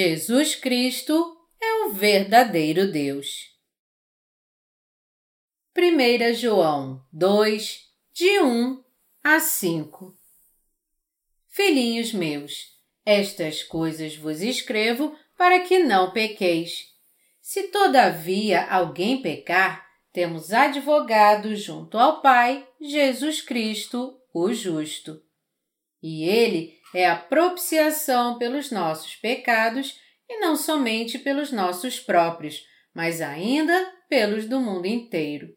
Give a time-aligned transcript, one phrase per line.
[0.00, 3.52] Jesus Cristo é o verdadeiro Deus.
[5.76, 7.80] 1 João 2,
[8.12, 8.84] de 1
[9.24, 10.16] a 5
[11.48, 16.84] Filhinhos meus, estas coisas vos escrevo para que não pequeis.
[17.40, 25.20] Se todavia alguém pecar, temos advogado junto ao Pai, Jesus Cristo, o justo.
[26.00, 33.20] E ele é a propiciação pelos nossos pecados e não somente pelos nossos próprios, mas
[33.20, 35.56] ainda pelos do mundo inteiro.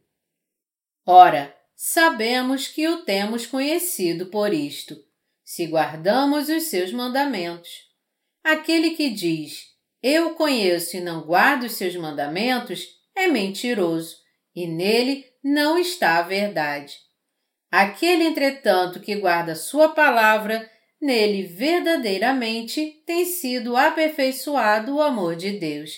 [1.05, 4.95] Ora, sabemos que o temos conhecido por isto,
[5.44, 7.70] se guardamos os seus mandamentos.
[8.43, 9.66] Aquele que diz,
[10.02, 14.18] Eu conheço e não guardo os seus mandamentos, é mentiroso,
[14.55, 16.98] e nele não está a verdade.
[17.70, 20.70] Aquele, entretanto, que guarda Sua palavra,
[21.02, 25.98] nele verdadeiramente tem sido aperfeiçoado o amor de Deus.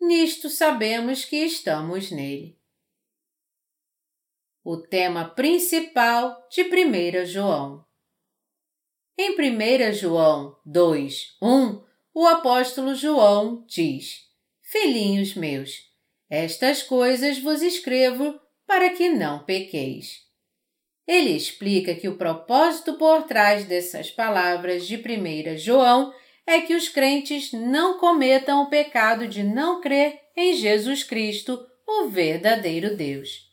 [0.00, 2.58] Nisto sabemos que estamos nele.
[4.64, 7.84] O tema principal de 1 João.
[9.16, 14.22] Em 1 João 2, 1, o apóstolo João diz:
[14.60, 15.92] Filhinhos meus,
[16.28, 20.23] estas coisas vos escrevo para que não pequeis.
[21.06, 26.12] Ele explica que o propósito por trás dessas palavras de 1 João
[26.46, 32.08] é que os crentes não cometam o pecado de não crer em Jesus Cristo, o
[32.08, 33.50] verdadeiro Deus.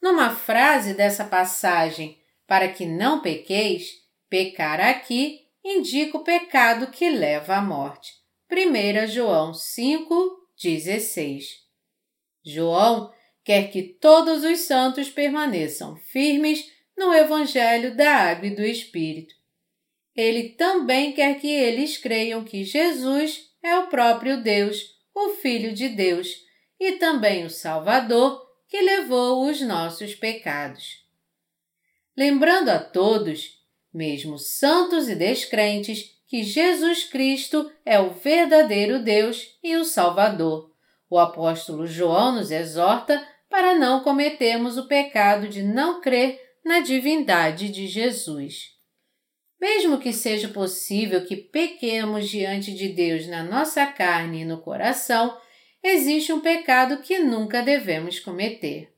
[0.00, 3.90] Numa frase dessa passagem, para que não pequeis,
[4.28, 8.12] pecar aqui indica o pecado que leva à morte.
[8.50, 11.44] 1 João 5:16.
[12.44, 13.12] João
[13.48, 19.34] quer que todos os santos permaneçam firmes no Evangelho da Água e do Espírito.
[20.14, 25.88] Ele também quer que eles creiam que Jesus é o próprio Deus, o Filho de
[25.88, 26.28] Deus,
[26.78, 31.02] e também o Salvador que levou os nossos pecados.
[32.14, 33.62] Lembrando a todos,
[33.94, 40.70] mesmo santos e descrentes, que Jesus Cristo é o verdadeiro Deus e o Salvador.
[41.08, 47.70] O apóstolo João nos exorta para não cometermos o pecado de não crer na divindade
[47.70, 48.76] de Jesus.
[49.60, 55.36] Mesmo que seja possível que pequemos diante de Deus na nossa carne e no coração,
[55.82, 58.92] existe um pecado que nunca devemos cometer.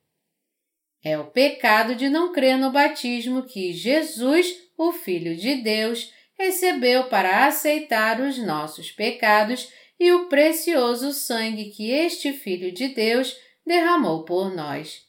[1.02, 7.04] É o pecado de não crer no batismo que Jesus, o Filho de Deus, recebeu
[7.04, 13.34] para aceitar os nossos pecados e o precioso sangue que este Filho de Deus
[13.70, 15.06] derramou por nós.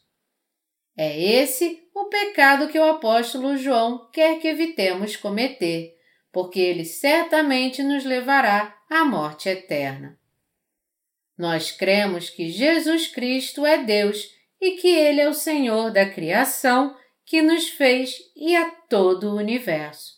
[0.96, 5.96] É esse o pecado que o apóstolo João quer que evitemos cometer,
[6.30, 10.16] porque ele certamente nos levará à morte eterna.
[11.36, 14.30] Nós cremos que Jesus Cristo é Deus
[14.60, 19.36] e que Ele é o Senhor da criação que nos fez e a todo o
[19.36, 20.12] universo.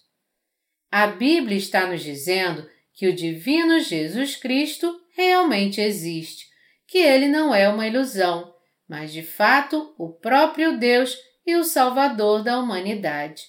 [0.90, 6.53] A Bíblia está nos dizendo que o Divino Jesus Cristo realmente existe
[6.94, 8.54] que ele não é uma ilusão,
[8.88, 13.42] mas de fato o próprio Deus e o Salvador da humanidade.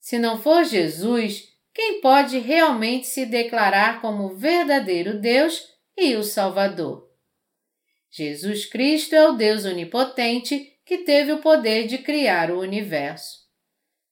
[0.00, 7.06] Se não for Jesus, quem pode realmente se declarar como verdadeiro Deus e o Salvador?
[8.10, 13.40] Jesus Cristo é o Deus onipotente que teve o poder de criar o universo.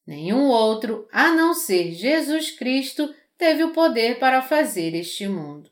[0.07, 5.71] Nenhum outro, a não ser Jesus Cristo, teve o poder para fazer este mundo.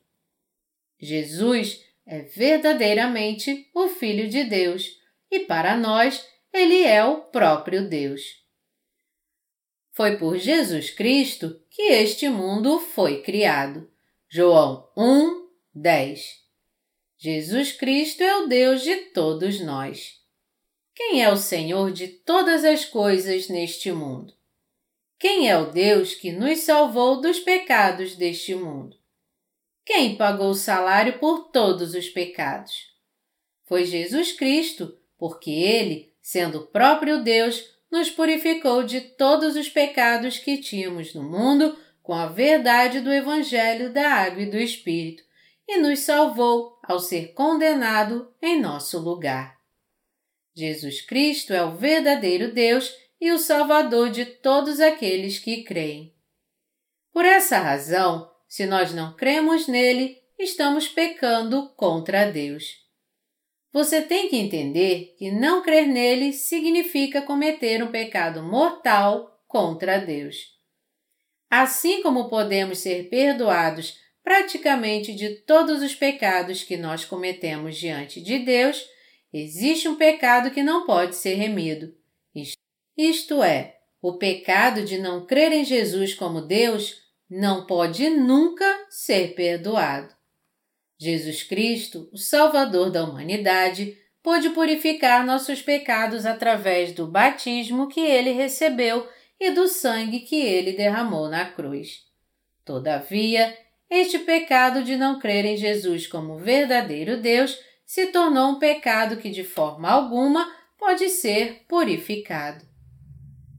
[0.99, 4.99] Jesus é verdadeiramente o Filho de Deus
[5.31, 8.23] e para nós ele é o próprio Deus.
[9.93, 13.91] Foi por Jesus Cristo que este mundo foi criado.
[14.27, 16.21] João 1, 10.
[17.19, 20.15] Jesus Cristo é o Deus de todos nós.
[20.95, 24.33] Quem é o Senhor de todas as coisas neste mundo?
[25.19, 28.98] Quem é o Deus que nos salvou dos pecados deste mundo?
[29.89, 32.93] Quem pagou o salário por todos os pecados?
[33.65, 40.37] Foi Jesus Cristo, porque ele, sendo o próprio Deus, nos purificou de todos os pecados
[40.37, 45.23] que tínhamos no mundo com a verdade do Evangelho da Água e do Espírito
[45.67, 49.57] e nos salvou ao ser condenado em nosso lugar.
[50.55, 56.15] Jesus Cristo é o verdadeiro Deus e o Salvador de todos aqueles que creem.
[57.11, 62.89] Por essa razão, se nós não cremos nele, estamos pecando contra Deus.
[63.71, 70.57] Você tem que entender que não crer nele significa cometer um pecado mortal contra Deus.
[71.51, 78.39] Assim como podemos ser perdoados praticamente de todos os pecados que nós cometemos diante de
[78.39, 78.85] Deus,
[79.33, 81.95] existe um pecado que não pode ser remido.
[82.97, 89.35] Isto é, o pecado de não crer em Jesus como Deus não pode nunca ser
[89.35, 90.15] perdoado.
[90.99, 98.33] Jesus Cristo, o Salvador da humanidade, pôde purificar nossos pecados através do batismo que ele
[98.33, 99.09] recebeu
[99.39, 102.03] e do sangue que ele derramou na cruz.
[102.65, 103.57] Todavia,
[103.89, 109.31] este pecado de não crer em Jesus como verdadeiro Deus se tornou um pecado que
[109.31, 112.67] de forma alguma pode ser purificado.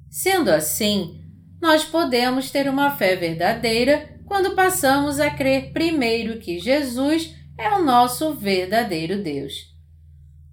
[0.10, 1.20] Sendo assim,
[1.62, 7.84] nós podemos ter uma fé verdadeira quando passamos a crer primeiro que Jesus é o
[7.84, 9.54] nosso verdadeiro Deus.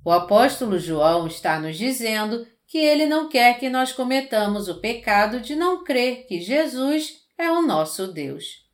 [0.05, 5.41] O apóstolo João está nos dizendo que ele não quer que nós cometamos o pecado
[5.41, 8.65] de não crer que Jesus é o nosso Deus.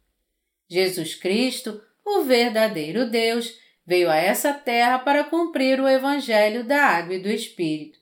[0.70, 3.52] Jesus Cristo, o verdadeiro Deus,
[3.87, 7.99] veio a essa terra para cumprir o Evangelho da Água e do Espírito.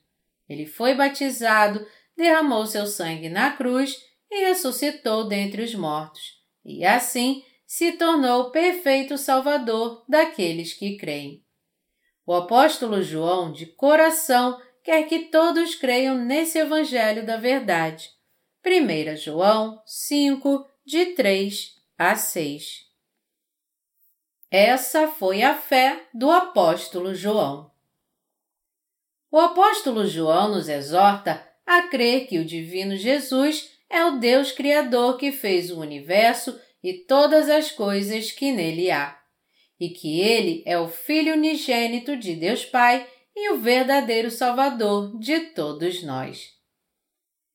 [0.47, 1.85] Ele foi batizado,
[2.15, 3.97] derramou seu sangue na cruz
[4.31, 11.43] e ressuscitou dentre os mortos, e assim se tornou o perfeito Salvador daqueles que creem.
[12.25, 18.09] O apóstolo João, de coração, quer que todos creiam nesse Evangelho da Verdade.
[18.65, 22.85] 1 João 5, de 3 a 6.
[24.49, 27.71] Essa foi a fé do apóstolo João.
[29.31, 35.17] O apóstolo João nos exorta a crer que o Divino Jesus é o Deus Criador
[35.17, 39.19] que fez o universo e todas as coisas que nele há,
[39.79, 43.05] e que ele é o Filho unigênito de Deus Pai
[43.35, 46.49] e o verdadeiro Salvador de todos nós.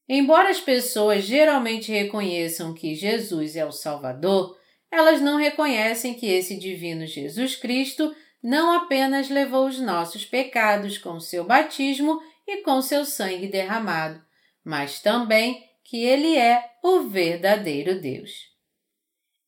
[0.09, 4.56] Embora as pessoas geralmente reconheçam que Jesus é o Salvador,
[4.91, 11.19] elas não reconhecem que esse divino Jesus Cristo não apenas levou os nossos pecados com
[11.19, 14.23] seu batismo e com seu sangue derramado,
[14.65, 18.33] mas também que ele é o verdadeiro Deus.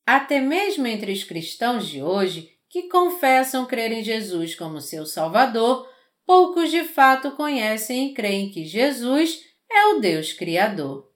[0.06, 5.88] Até mesmo entre os cristãos de hoje, que confessam crer em Jesus como seu Salvador,
[6.24, 11.10] poucos de fato conhecem e creem que Jesus é o Deus Criador.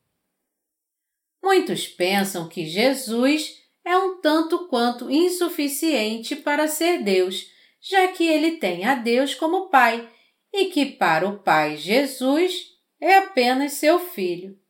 [1.43, 7.47] Muitos pensam que Jesus é um tanto quanto insuficiente para ser Deus,
[7.81, 10.09] já que ele tem a Deus como Pai
[10.53, 14.62] e que para o Pai Jesus é apenas seu Filho.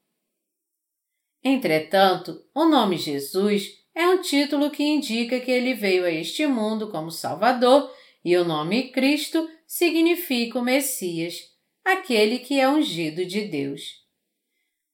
[1.44, 6.90] Entretanto, o nome Jesus é um título que indica que ele veio a este mundo
[6.90, 7.92] como Salvador
[8.24, 11.50] e o nome Cristo significa o Messias,
[11.84, 14.02] aquele que é ungido de Deus.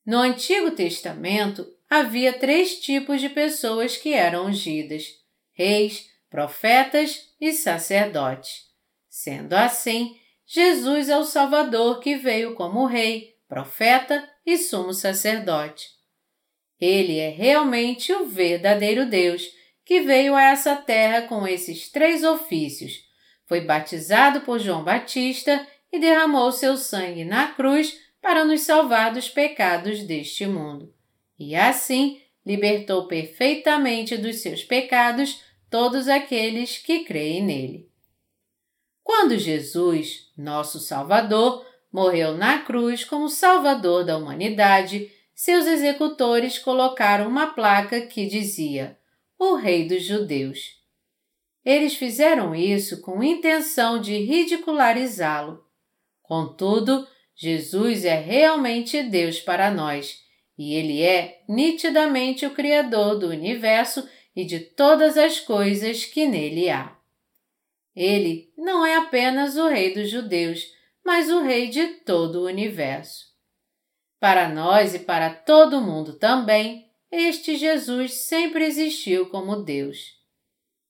[0.05, 5.05] No Antigo Testamento havia três tipos de pessoas que eram ungidas:
[5.53, 8.69] reis, profetas e sacerdotes.
[9.09, 10.17] Sendo assim,
[10.47, 15.98] Jesus é o Salvador que veio como rei, profeta e sumo sacerdote.
[16.81, 19.49] Ele é realmente o verdadeiro Deus
[19.85, 23.09] que veio a essa terra com esses três ofícios
[23.49, 29.31] foi batizado por João Batista e derramou seu sangue na cruz para nos salvar dos
[29.31, 30.93] pecados deste mundo.
[31.39, 37.89] E assim libertou perfeitamente dos seus pecados todos aqueles que creem nele.
[39.03, 47.55] Quando Jesus, nosso Salvador, morreu na cruz como Salvador da humanidade, seus executores colocaram uma
[47.55, 48.99] placa que dizia:
[49.39, 50.77] O Rei dos Judeus.
[51.65, 55.65] Eles fizeram isso com intenção de ridicularizá-lo.
[56.25, 60.19] Contudo, Jesus é realmente Deus para nós
[60.59, 66.69] e Ele é nitidamente o Criador do universo e de todas as coisas que nele
[66.69, 66.99] há.
[67.95, 70.67] Ele não é apenas o Rei dos Judeus,
[71.05, 73.28] mas o Rei de todo o universo.
[74.21, 80.19] Para nós e para todo mundo também, este Jesus sempre existiu como Deus.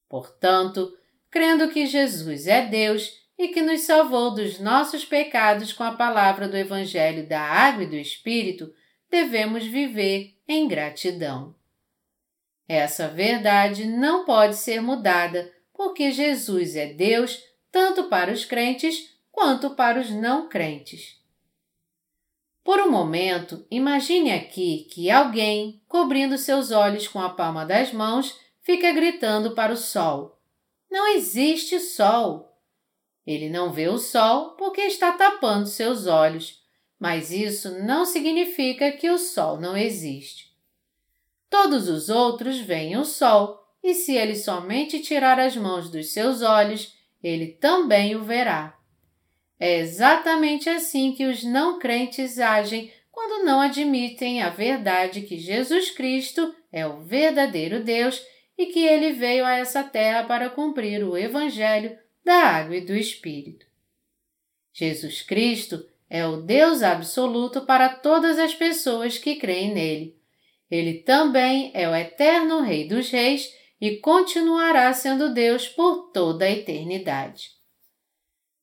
[0.09, 0.97] Portanto,
[1.31, 6.49] crendo que Jesus é Deus e que nos salvou dos nossos pecados com a palavra
[6.49, 8.73] do Evangelho da Água e do Espírito,
[9.11, 11.55] devemos viver em gratidão.
[12.67, 19.71] Essa verdade não pode ser mudada, porque Jesus é Deus tanto para os crentes quanto
[19.71, 21.18] para os não crentes.
[22.69, 28.39] Por um momento, imagine aqui que alguém, cobrindo seus olhos com a palma das mãos,
[28.61, 30.39] fica gritando para o sol:
[30.91, 32.61] Não existe sol!
[33.27, 36.63] Ele não vê o sol porque está tapando seus olhos,
[37.01, 40.55] mas isso não significa que o sol não existe.
[41.49, 46.43] Todos os outros veem o sol e se ele somente tirar as mãos dos seus
[46.43, 48.78] olhos, ele também o verá.
[49.59, 55.91] É exatamente assim que os não crentes agem quando não admitem a verdade que Jesus
[55.91, 58.23] Cristo é o verdadeiro Deus
[58.57, 62.95] e que ele veio a essa terra para cumprir o Evangelho da água e do
[62.95, 63.67] Espírito.
[64.73, 70.17] Jesus Cristo é o Deus absoluto para todas as pessoas que creem nele.
[70.71, 76.51] Ele também é o eterno Rei dos Reis e continuará sendo Deus por toda a
[76.51, 77.58] eternidade.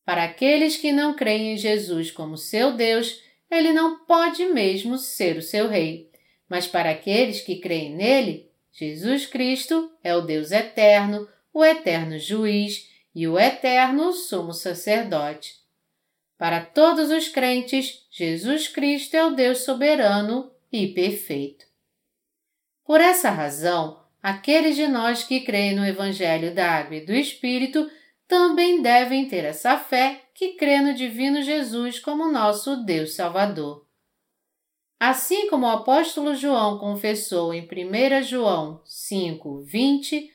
[0.06, 5.36] Para aqueles que não creem em Jesus como seu Deus, ele não pode mesmo ser
[5.38, 6.12] o seu Rei,
[6.48, 12.90] mas para aqueles que creem nele, Jesus Cristo é o Deus eterno, o eterno juiz
[13.16, 15.56] e o eterno sumo sacerdote.
[16.38, 21.66] Para todos os crentes, Jesus Cristo é o Deus soberano e perfeito.
[22.84, 27.90] Por essa razão, aqueles de nós que creem no Evangelho da Água e do Espírito
[28.28, 33.86] também devem ter essa fé que crê no Divino Jesus como nosso Deus Salvador.
[35.00, 40.32] Assim como o apóstolo João confessou em 1 João 5, 20,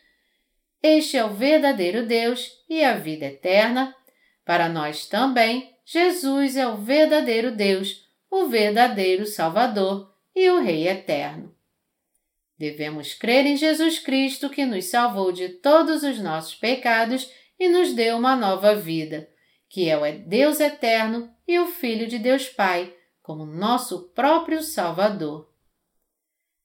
[0.83, 3.95] Este é o verdadeiro Deus e a vida eterna,
[4.45, 11.55] para nós também, Jesus é o verdadeiro Deus, o verdadeiro Salvador e o Rei eterno.
[12.59, 17.31] Devemos crer em Jesus Cristo que nos salvou de todos os nossos pecados
[17.61, 19.29] e nos deu uma nova vida,
[19.69, 25.47] que é o Deus eterno e o Filho de Deus Pai, como nosso próprio Salvador.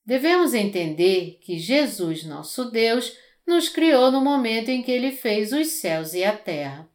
[0.05, 5.67] Devemos entender que Jesus, nosso Deus, nos criou no momento em que ele fez os
[5.67, 6.89] céus e a terra.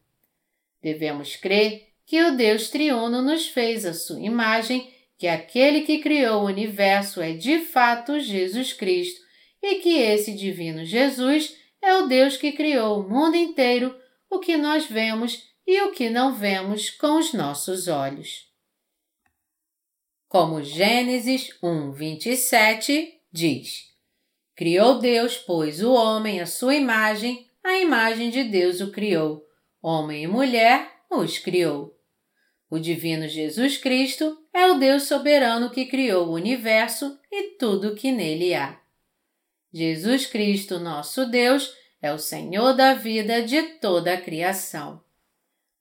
[0.82, 6.42] Devemos crer que o Deus triuno nos fez a sua imagem, que aquele que criou
[6.42, 9.20] o universo é de fato Jesus Cristo
[9.62, 14.56] e que esse divino Jesus é o Deus que criou o mundo inteiro, o que
[14.56, 18.48] nós vemos e o que não vemos com os nossos olhos.
[20.28, 23.88] Como Gênesis 1, 27 diz:
[24.54, 29.44] Criou Deus, pois, o homem à sua imagem, a imagem de Deus o criou,
[29.82, 31.96] homem e mulher os criou.
[32.70, 37.94] O Divino Jesus Cristo é o Deus soberano que criou o universo e tudo o
[37.96, 38.79] que nele há.
[39.72, 45.02] Jesus Cristo, nosso Deus, é o Senhor da vida de toda a criação.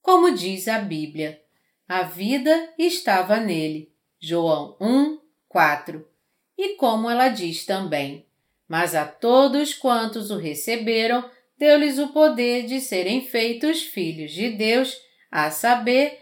[0.01, 1.41] Como diz a Bíblia,
[1.87, 3.91] a vida estava nele.
[4.19, 6.05] João 1, 4.
[6.57, 8.25] E como ela diz também,
[8.67, 11.27] mas a todos quantos o receberam,
[11.57, 14.95] deu-lhes o poder de serem feitos filhos de Deus,
[15.31, 16.19] a saber,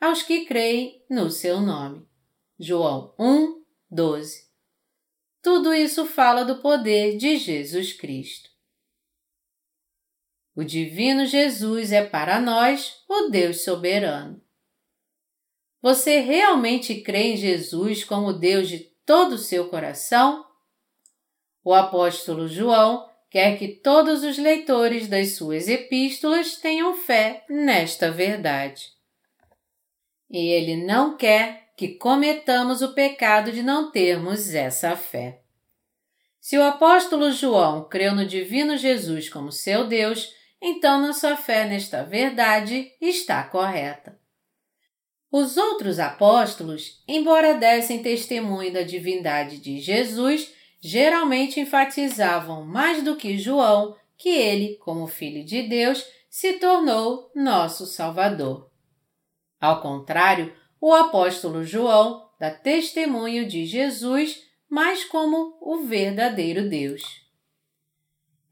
[0.00, 2.06] aos que creem no seu nome.
[2.58, 4.45] João 1, 12.
[5.46, 8.50] Tudo isso fala do poder de Jesus Cristo.
[10.56, 14.42] O Divino Jesus é para nós o Deus soberano.
[15.80, 20.44] Você realmente crê em Jesus como Deus de todo o seu coração?
[21.62, 28.88] O apóstolo João quer que todos os leitores das suas epístolas tenham fé nesta verdade.
[30.28, 35.42] E ele não quer que cometamos o pecado de não termos essa fé.
[36.40, 42.02] Se o apóstolo João creu no Divino Jesus como seu Deus, então nossa fé nesta
[42.02, 44.18] verdade está correta.
[45.30, 53.36] Os outros apóstolos, embora dessem testemunho da divindade de Jesus, geralmente enfatizavam mais do que
[53.36, 58.70] João que ele, como Filho de Deus, se tornou nosso Salvador.
[59.60, 67.02] Ao contrário, o apóstolo João dá testemunho de Jesus mais como o verdadeiro Deus.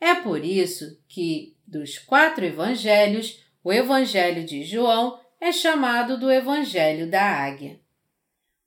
[0.01, 7.11] É por isso que dos quatro evangelhos, o Evangelho de João é chamado do Evangelho
[7.11, 7.81] da Águia.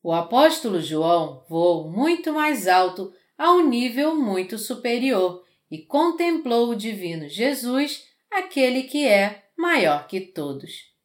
[0.01, 6.75] O apóstolo João voou muito mais alto, a um nível muito superior, e contemplou o
[6.75, 10.96] divino Jesus, aquele que é maior que todos.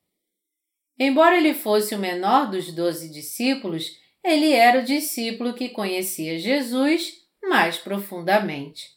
[1.05, 7.15] Embora ele fosse o menor dos doze discípulos, ele era o discípulo que conhecia Jesus
[7.43, 8.89] mais profundamente.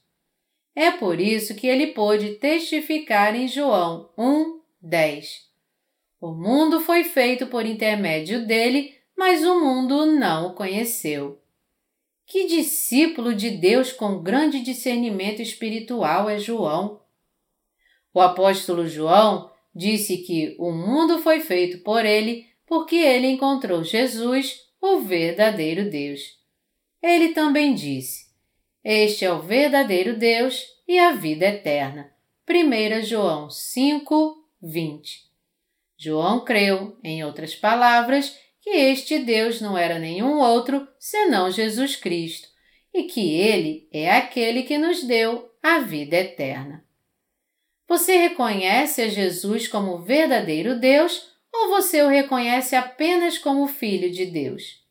[0.75, 5.47] É por isso que ele pôde testificar em João 1, 10.
[6.21, 11.41] O mundo foi feito por intermédio dele, mas o mundo não o conheceu.
[12.27, 17.01] Que discípulo de Deus com grande discernimento espiritual é João!
[18.13, 24.61] O apóstolo João disse que o mundo foi feito por ele porque ele encontrou Jesus,
[24.81, 26.21] o verdadeiro Deus.
[27.01, 28.25] Ele também disse:
[28.87, 32.11] este é o verdadeiro Deus e a vida eterna.
[32.47, 35.23] 1 João 5, 20.
[35.97, 42.47] João creu, em outras palavras, que este Deus não era nenhum outro senão Jesus Cristo
[42.93, 46.84] e que Ele é aquele que nos deu a vida eterna.
[47.87, 54.25] Você reconhece a Jesus como verdadeiro Deus ou você o reconhece apenas como Filho de
[54.25, 54.83] Deus?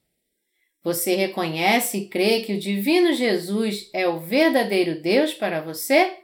[0.83, 6.19] Você reconhece e crê que o Divino Jesus é o verdadeiro Deus para você?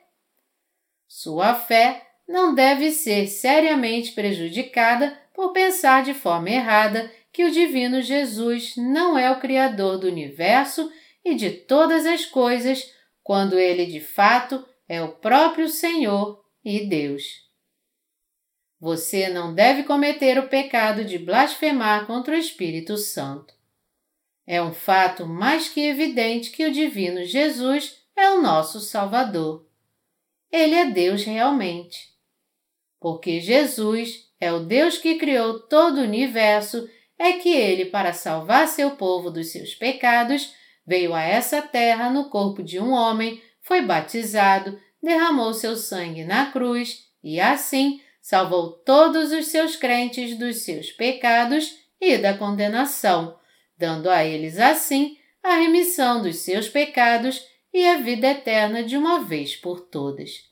[1.09, 8.01] Sua fé não deve ser seriamente prejudicada por pensar de forma errada que o Divino
[8.01, 10.93] Jesus não é o Criador do universo
[11.25, 17.49] e de todas as coisas, quando ele de fato é o próprio Senhor e Deus.
[18.81, 23.55] Você não deve cometer o pecado de blasfemar contra o Espírito Santo.
[24.47, 29.67] É um fato mais que evidente que o Divino Jesus é o nosso Salvador.
[30.51, 32.11] Ele é Deus realmente.
[32.99, 36.89] Porque Jesus é o Deus que criou todo o universo,
[37.19, 40.55] é que ele, para salvar seu povo dos seus pecados,
[40.87, 46.51] veio a essa terra no corpo de um homem, foi batizado, derramou seu sangue na
[46.51, 53.39] cruz e, assim, salvou todos os seus crentes dos seus pecados e da condenação,
[53.77, 59.25] dando a eles assim a remissão dos seus pecados e a vida eterna de uma
[59.25, 60.49] vez por todas.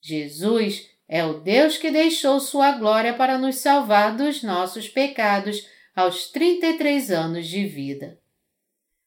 [0.00, 6.30] Jesus é o Deus que deixou sua glória para nos salvar dos nossos pecados aos
[6.30, 8.18] 33 anos de vida.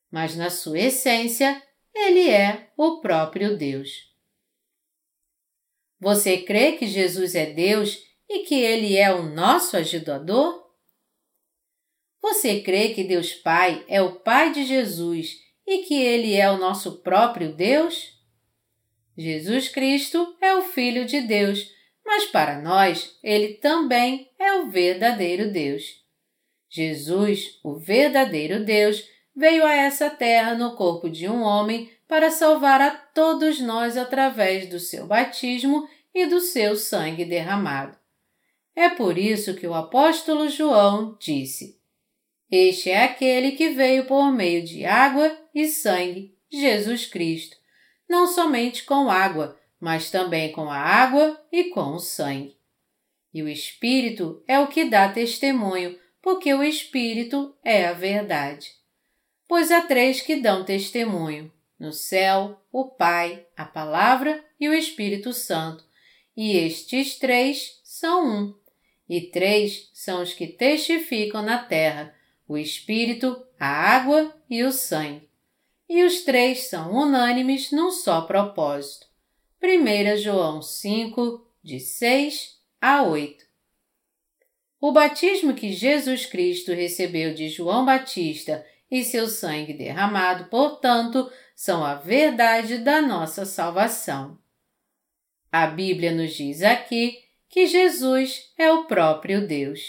[0.09, 1.61] Mas na sua essência,
[1.93, 4.06] ele é o próprio Deus.
[6.00, 10.66] Você crê que Jesus é Deus e que ele é o nosso ajudador?
[12.22, 16.57] Você crê que Deus Pai é o Pai de Jesus e que ele é o
[16.57, 18.14] nosso próprio Deus?
[19.18, 21.72] Jesus Cristo é o Filho de Deus,
[22.05, 26.05] mas para nós ele também é o verdadeiro Deus.
[26.70, 29.03] Jesus, o verdadeiro Deus,
[29.36, 34.70] veio a essa terra no corpo de um homem para salvar a todos nós através
[34.70, 37.98] do seu batismo e do seu sangue derramado.
[38.75, 41.79] É por isso que o apóstolo João disse:
[42.50, 47.57] Este é aquele que veio por meio de água e sangue, Jesus Cristo,
[48.07, 52.55] não somente com água, mas também com a água e com o sangue.
[53.33, 58.72] E o Espírito é o que dá testemunho, porque o Espírito é a verdade.
[59.48, 65.33] Pois há três que dão testemunho: no céu, o Pai, a Palavra e o Espírito
[65.33, 65.83] Santo.
[66.35, 68.55] E estes três são um.
[69.09, 72.13] E três são os que testificam na terra:
[72.48, 75.27] o Espírito, a água e o sangue.
[75.90, 79.07] E os três são unânimes num só propósito.
[79.63, 83.46] 1 João 5, de 6 a 8.
[84.79, 91.83] O batismo que Jesus Cristo recebeu de João Batista e seu sangue derramado, portanto, são
[91.83, 94.37] a verdade da nossa salvação.
[95.51, 97.17] A Bíblia nos diz aqui
[97.50, 99.81] que Jesus é o próprio Deus.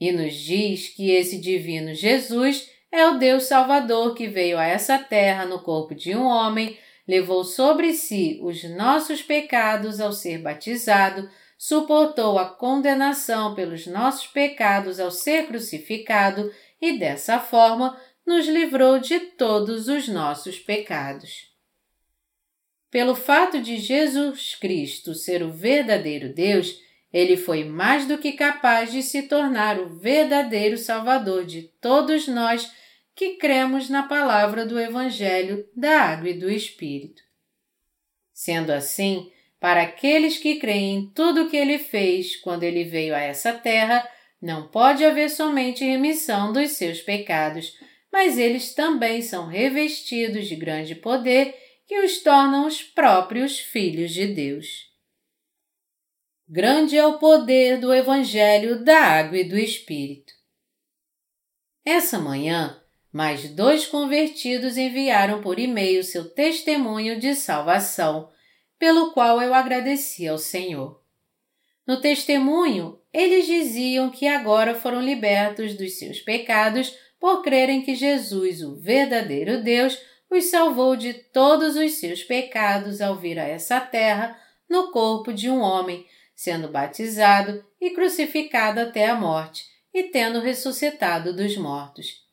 [0.00, 4.98] E nos diz que esse divino Jesus é o Deus Salvador que veio a essa
[4.98, 11.30] terra no corpo de um homem levou sobre si os nossos pecados ao ser batizado,
[11.56, 19.20] suportou a condenação pelos nossos pecados ao ser crucificado e, dessa forma, nos livrou de
[19.20, 21.54] todos os nossos pecados.
[22.90, 26.80] Pelo fato de Jesus Cristo ser o verdadeiro Deus,
[27.12, 32.70] ele foi mais do que capaz de se tornar o verdadeiro Salvador de todos nós
[33.14, 37.22] que cremos na palavra do Evangelho da Água e do Espírito.
[38.32, 43.14] Sendo assim, para aqueles que creem em tudo o que ele fez quando ele veio
[43.14, 44.06] a essa terra,
[44.40, 47.72] não pode haver somente remissão dos seus pecados,
[48.16, 51.54] mas eles também são revestidos de grande poder
[51.86, 54.90] que os tornam os próprios filhos de Deus.
[56.48, 60.32] Grande é o poder do Evangelho da Água e do Espírito.
[61.84, 68.30] Essa manhã, mais dois convertidos enviaram por e-mail seu testemunho de salvação,
[68.78, 71.04] pelo qual eu agradeci ao Senhor.
[71.86, 78.62] No testemunho, eles diziam que agora foram libertos dos seus pecados por crerem que Jesus,
[78.62, 79.98] o verdadeiro Deus,
[80.30, 85.48] os salvou de todos os seus pecados ao vir a essa terra no corpo de
[85.48, 92.24] um homem, sendo batizado e crucificado até a morte e tendo ressuscitado dos mortos.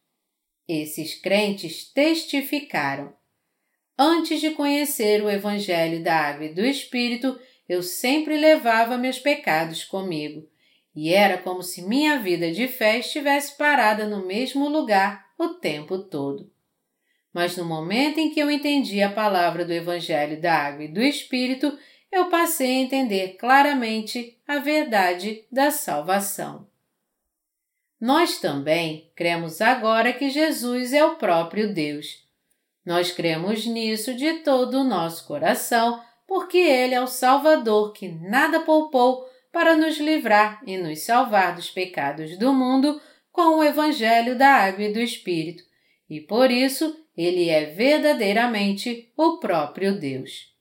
[0.67, 3.13] Esses crentes testificaram:
[3.98, 9.84] Antes de conhecer o Evangelho da Água e do Espírito, eu sempre levava meus pecados
[9.84, 10.50] comigo,
[10.95, 15.97] e era como se minha vida de fé estivesse parada no mesmo lugar o tempo
[15.99, 16.51] todo.
[17.34, 21.01] Mas no momento em que eu entendi a palavra do Evangelho da Água e do
[21.01, 21.75] Espírito,
[22.12, 26.67] eu passei a entender claramente a verdade da salvação.
[27.99, 32.21] Nós também cremos agora que Jesus é o próprio Deus.
[32.86, 38.60] Nós cremos nisso de todo o nosso coração, porque Ele é o Salvador que nada
[38.60, 43.00] poupou para nos livrar e nos salvar dos pecados do mundo
[43.32, 45.63] com o Evangelho da Água e do Espírito,
[46.10, 50.52] e por isso Ele é verdadeiramente o próprio Deus.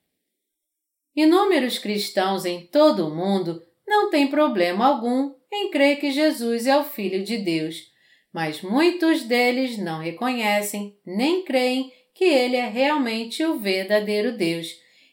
[1.17, 6.77] Inúmeros cristãos em todo o mundo não têm problema algum em crer que Jesus é
[6.77, 7.91] o Filho de Deus,
[8.33, 14.69] mas muitos deles não reconhecem nem creem que ele é realmente o verdadeiro Deus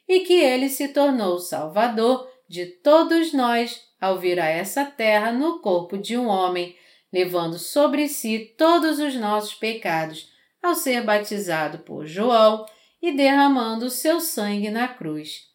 [0.07, 5.59] e que ele se tornou Salvador de todos nós ao vir a essa terra no
[5.59, 6.75] corpo de um homem,
[7.13, 10.31] levando sobre si todos os nossos pecados
[10.61, 12.65] ao ser batizado por João
[13.01, 15.47] e derramando seu sangue na cruz.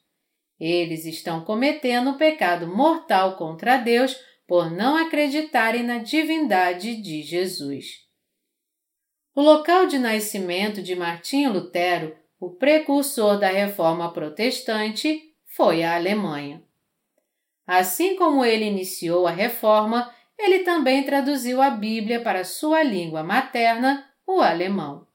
[0.59, 8.04] Eles estão cometendo o pecado mortal contra Deus por não acreditarem na divindade de Jesus.
[9.35, 15.20] O local de nascimento de Martinho Lutero, o precursor da reforma protestante,
[15.57, 16.63] foi a Alemanha.
[17.66, 24.07] Assim como ele iniciou a reforma, ele também traduziu a Bíblia para sua língua materna,
[24.27, 25.07] o alemão.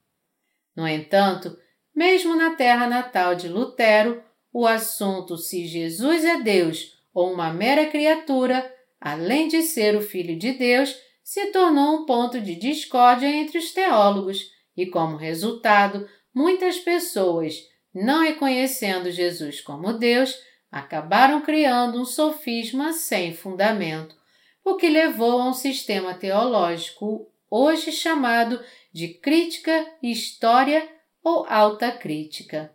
[0.76, 1.58] No entanto,
[1.96, 7.86] mesmo na terra natal de Lutero, o assunto se Jesus é Deus ou uma mera
[7.88, 13.58] criatura, além de ser o Filho de Deus, se tornou um ponto de discórdia entre
[13.58, 17.56] os teólogos e, como resultado, muitas pessoas,
[17.94, 20.34] não reconhecendo Jesus como Deus,
[20.72, 24.16] acabaram criando um sofisma sem fundamento,
[24.64, 30.88] o que levou a um sistema teológico hoje chamado de crítica, história
[31.24, 32.74] ou alta crítica.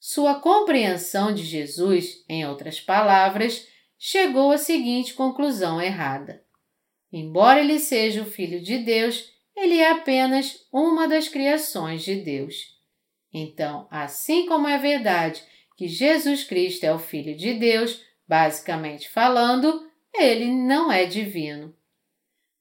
[0.00, 3.66] Sua compreensão de Jesus, em outras palavras,
[3.98, 6.44] chegou à seguinte conclusão errada.
[7.10, 12.74] Embora ele seja o Filho de Deus, ele é apenas uma das criações de Deus.
[13.32, 15.42] Então, assim como é verdade
[15.76, 21.74] que Jesus Cristo é o Filho de Deus, basicamente falando, ele não é divino.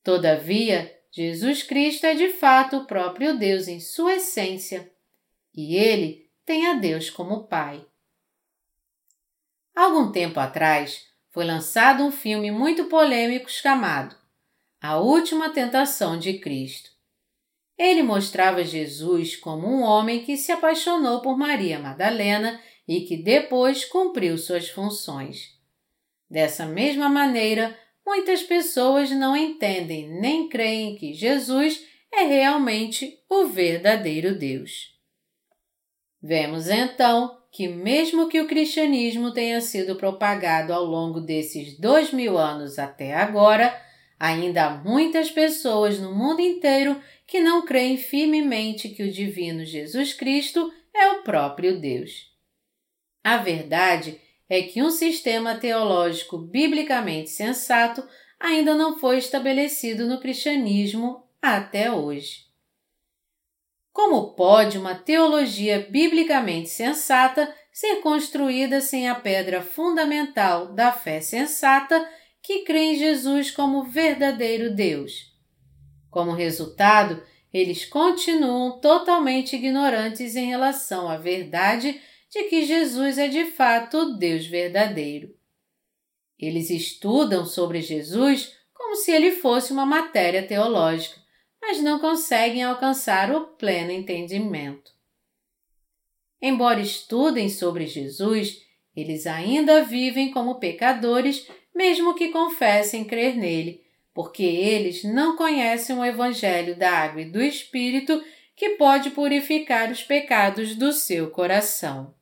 [0.04, 4.92] Todavia, Jesus Cristo é de fato o próprio Deus em sua essência,
[5.54, 7.86] e ele tem a Deus como Pai.
[9.76, 14.16] Algum tempo atrás, foi lançado um filme muito polêmico chamado
[14.82, 16.92] A Última Tentação de Cristo.
[17.76, 23.86] Ele mostrava Jesus como um homem que se apaixonou por Maria Madalena e que depois
[23.86, 25.54] cumpriu suas funções.
[26.30, 34.38] Dessa mesma maneira, muitas pessoas não entendem nem creem que Jesus é realmente o verdadeiro
[34.38, 34.94] Deus.
[36.22, 42.38] Vemos então que, mesmo que o cristianismo tenha sido propagado ao longo desses dois mil
[42.38, 43.80] anos até agora,
[44.20, 50.14] ainda há muitas pessoas no mundo inteiro que não creem firmemente que o Divino Jesus
[50.14, 52.33] Cristo é o próprio Deus.
[53.24, 58.06] A verdade é que um sistema teológico biblicamente sensato
[58.40, 62.44] ainda não foi estabelecido no cristianismo até hoje.
[63.94, 72.08] Como pode uma teologia biblicamente sensata ser construída sem a pedra fundamental da fé sensata
[72.42, 75.32] que crê em Jesus como verdadeiro Deus?
[76.10, 82.02] Como resultado, eles continuam totalmente ignorantes em relação à verdade
[82.34, 85.36] de que Jesus é de fato o Deus verdadeiro.
[86.40, 91.22] Eles estudam sobre Jesus como se ele fosse uma matéria teológica,
[91.62, 94.92] mas não conseguem alcançar o pleno entendimento.
[96.42, 98.64] Embora estudem sobre Jesus,
[98.96, 106.04] eles ainda vivem como pecadores, mesmo que confessem crer nele, porque eles não conhecem o
[106.04, 108.24] Evangelho da Água e do Espírito
[108.56, 112.14] que pode purificar os pecados do seu coração.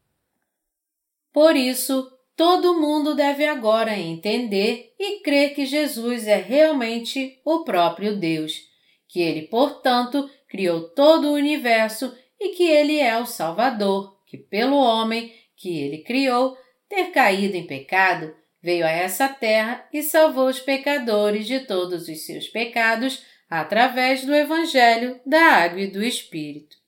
[1.34, 8.18] Por isso, todo mundo deve agora entender e crer que Jesus é realmente o próprio
[8.18, 8.54] Deus,
[9.08, 14.76] que ele, portanto, criou todo o universo e que ele é o Salvador, que pelo
[14.76, 16.58] homem que ele criou
[16.90, 22.26] ter caído em pecado, veio a essa terra e salvou os pecadores de todos os
[22.26, 26.81] seus pecados através do Evangelho da Água e do Espírito.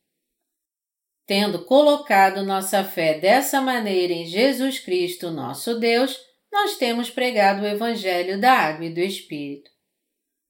[1.26, 6.20] Tendo colocado nossa fé dessa maneira em Jesus Cristo, nosso Deus,
[6.52, 9.72] nós temos pregado o Evangelho da Água e do Espírito.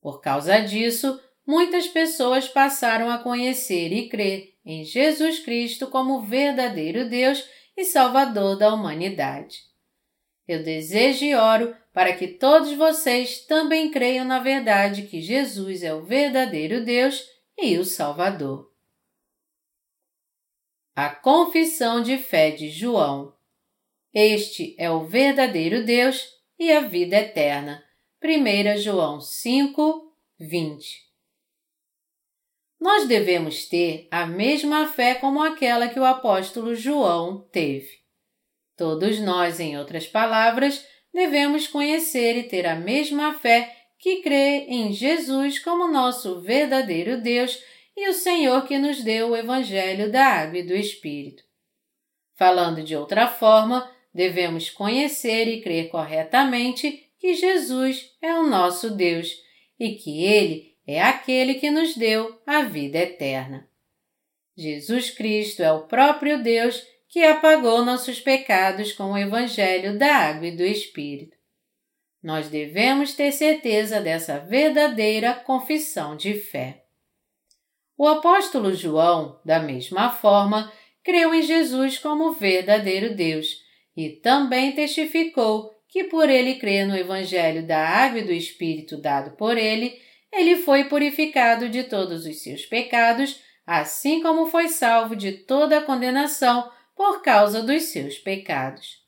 [0.02, 7.08] Por causa disso, muitas pessoas passaram a conhecer e crer em Jesus Cristo como verdadeiro
[7.08, 9.60] Deus e Salvador da humanidade.
[10.48, 15.94] Eu desejo e oro para que todos vocês também creiam na verdade que Jesus é
[15.94, 17.24] o verdadeiro Deus
[17.58, 18.73] e o Salvador.
[20.96, 23.34] A Confissão de Fé de João.
[24.14, 26.24] Este é o verdadeiro Deus
[26.60, 27.84] e a vida eterna.
[28.24, 31.02] 1 João 5, 20.
[32.80, 37.90] Nós devemos ter a mesma fé como aquela que o apóstolo João teve.
[38.78, 44.94] Todos nós, em outras palavras, devemos conhecer e ter a mesma fé que crê em
[44.94, 47.58] Jesus como nosso verdadeiro Deus
[47.96, 51.44] e o Senhor que nos deu o Evangelho da Água e do Espírito.
[52.36, 59.32] Falando de outra forma, devemos conhecer e crer corretamente que Jesus é o nosso Deus
[59.80, 63.68] e que Ele é aquele que nos deu a vida eterna.
[64.56, 70.48] Jesus Cristo é o próprio Deus que apagou nossos pecados com o Evangelho da Água
[70.48, 71.38] e do Espírito.
[72.22, 76.83] Nós devemos ter certeza dessa verdadeira confissão de fé.
[77.98, 80.72] O apóstolo João, da mesma forma,
[81.04, 83.62] creu em Jesus como verdadeiro Deus
[83.96, 89.38] e também testificou que, por ele crer no Evangelho da Água e do Espírito dado
[89.38, 90.02] por ele,
[90.32, 95.82] ele foi purificado de todos os seus pecados, assim como foi salvo de toda a
[95.84, 99.04] condenação por causa dos seus pecados.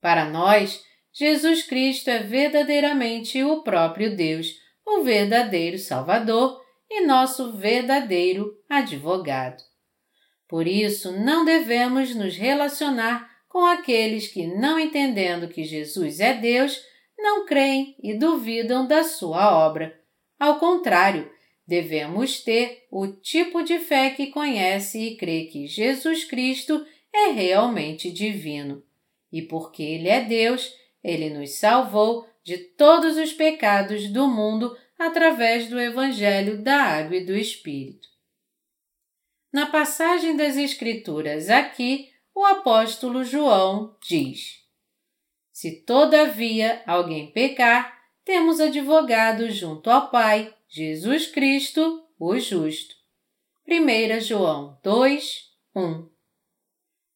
[0.00, 4.54] Para nós, Jesus Cristo é verdadeiramente o próprio Deus,
[4.86, 6.59] o verdadeiro Salvador
[6.90, 9.62] e nosso verdadeiro advogado.
[10.48, 16.82] Por isso, não devemos nos relacionar com aqueles que, não entendendo que Jesus é Deus,
[17.16, 20.00] não creem e duvidam da sua obra.
[20.38, 21.30] Ao contrário,
[21.66, 28.10] devemos ter o tipo de fé que conhece e crê que Jesus Cristo é realmente
[28.10, 28.82] divino.
[29.32, 30.72] E porque Ele é Deus,
[31.04, 37.24] Ele nos salvou de todos os pecados do mundo através do Evangelho da Água e
[37.24, 38.06] do Espírito.
[39.50, 44.58] Na passagem das Escrituras aqui, o apóstolo João diz:
[45.50, 52.94] Se todavia alguém pecar, temos advogado junto ao Pai, Jesus Cristo, o justo.
[53.66, 56.10] 1 João 2, 1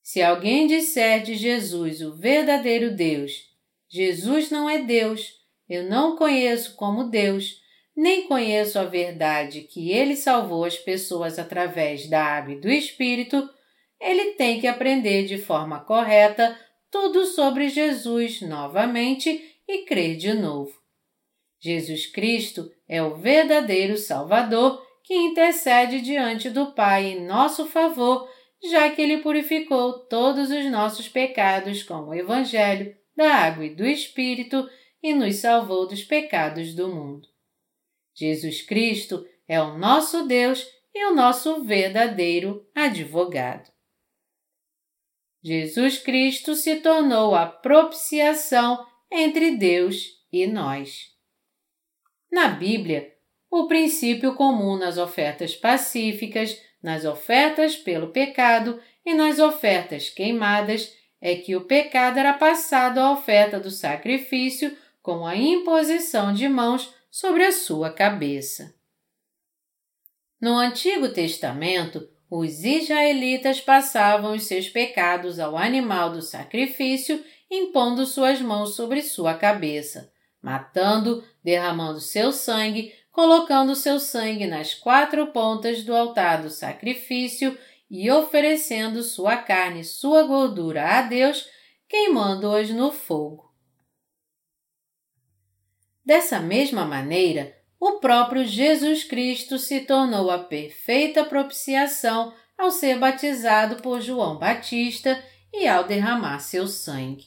[0.03, 3.31] Se alguém disser de Jesus o verdadeiro Deus,
[3.91, 5.35] Jesus não é Deus,
[5.69, 7.63] eu não conheço como Deus,
[7.97, 13.49] nem conheço a verdade que ele salvou as pessoas através da água e do Espírito,
[14.01, 16.59] ele tem que aprender de forma correta
[16.91, 20.73] tudo sobre Jesus novamente e crer de novo.
[21.61, 28.29] Jesus Cristo é o verdadeiro Salvador que intercede diante do Pai em nosso favor,
[28.71, 33.87] já que ele purificou todos os nossos pecados com o Evangelho da água e do
[33.87, 34.69] Espírito
[35.03, 37.34] e nos salvou dos pecados do mundo.
[38.15, 43.71] Jesus Cristo é o nosso Deus e o nosso verdadeiro advogado.
[45.43, 51.13] Jesus Cristo se tornou a propiciação entre Deus e nós.
[52.33, 53.13] Na Bíblia,
[53.51, 61.35] o princípio comum nas ofertas pacíficas, nas ofertas pelo pecado e nas ofertas queimadas é
[61.37, 67.45] que o pecado era passado à oferta do sacrifício com a imposição de mãos sobre
[67.45, 68.75] a sua cabeça.
[70.41, 78.41] No Antigo Testamento, os israelitas passavam os seus pecados ao animal do sacrifício, impondo suas
[78.41, 85.95] mãos sobre sua cabeça, matando, derramando seu sangue, colocando seu sangue nas quatro pontas do
[85.95, 87.57] altar do sacrifício
[87.89, 91.49] e oferecendo sua carne e sua gordura a Deus,
[91.89, 93.44] queimando-as no fogo.
[96.05, 103.77] Dessa mesma maneira, o próprio Jesus Cristo se tornou a perfeita propiciação ao ser batizado
[103.83, 107.27] por João Batista e ao derramar seu sangue.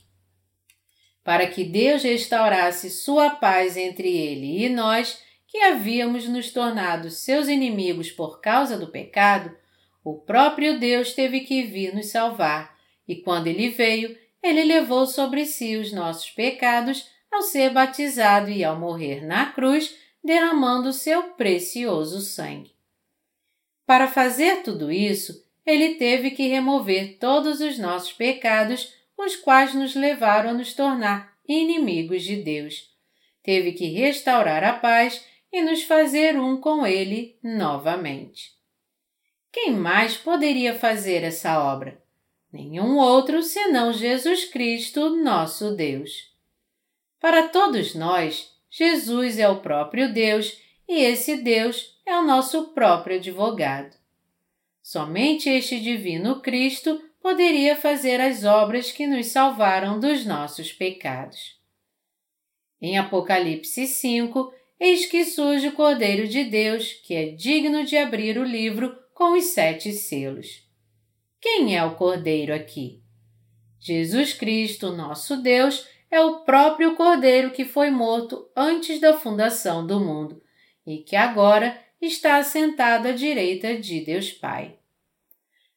[1.24, 7.48] Para que Deus restaurasse sua paz entre ele e nós, que havíamos nos tornado seus
[7.48, 9.56] inimigos por causa do pecado,
[10.04, 15.46] o próprio Deus teve que vir nos salvar, e quando ele veio, ele levou sobre
[15.46, 22.19] si os nossos pecados ao ser batizado e ao morrer na cruz, derramando seu precioso
[22.19, 22.76] sangue.
[23.86, 29.95] Para fazer tudo isso, ele teve que remover todos os nossos pecados, os quais nos
[29.95, 32.89] levaram a nos tornar inimigos de Deus.
[33.43, 35.23] Teve que restaurar a paz
[35.54, 38.52] e nos fazer um com Ele novamente.
[39.52, 42.02] Quem mais poderia fazer essa obra?
[42.52, 46.27] Nenhum outro senão Jesus Cristo, nosso Deus.
[47.19, 53.17] Para todos nós, Jesus é o próprio Deus e esse Deus é o nosso próprio
[53.17, 53.95] advogado.
[54.82, 61.58] Somente este Divino Cristo poderia fazer as obras que nos salvaram dos nossos pecados.
[62.80, 68.38] Em Apocalipse 5, eis que surge o Cordeiro de Deus, que é digno de abrir
[68.38, 70.63] o livro com os sete selos.
[71.41, 73.01] Quem é o Cordeiro aqui?
[73.80, 80.00] Jesus Cristo, nosso Deus, é o próprio Cordeiro que foi morto antes da fundação do
[80.00, 80.41] mundo
[80.86, 84.76] e que agora está assentado à direita de Deus Pai.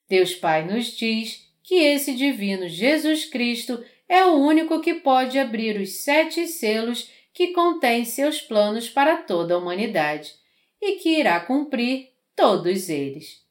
[0.08, 5.80] Deus Pai nos diz que esse divino Jesus Cristo é o único que pode abrir
[5.80, 10.34] os sete selos que contêm seus planos para toda a humanidade
[10.80, 13.44] e que irá cumprir todos eles.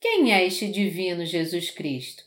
[0.00, 2.24] Quem é este divino Jesus Cristo?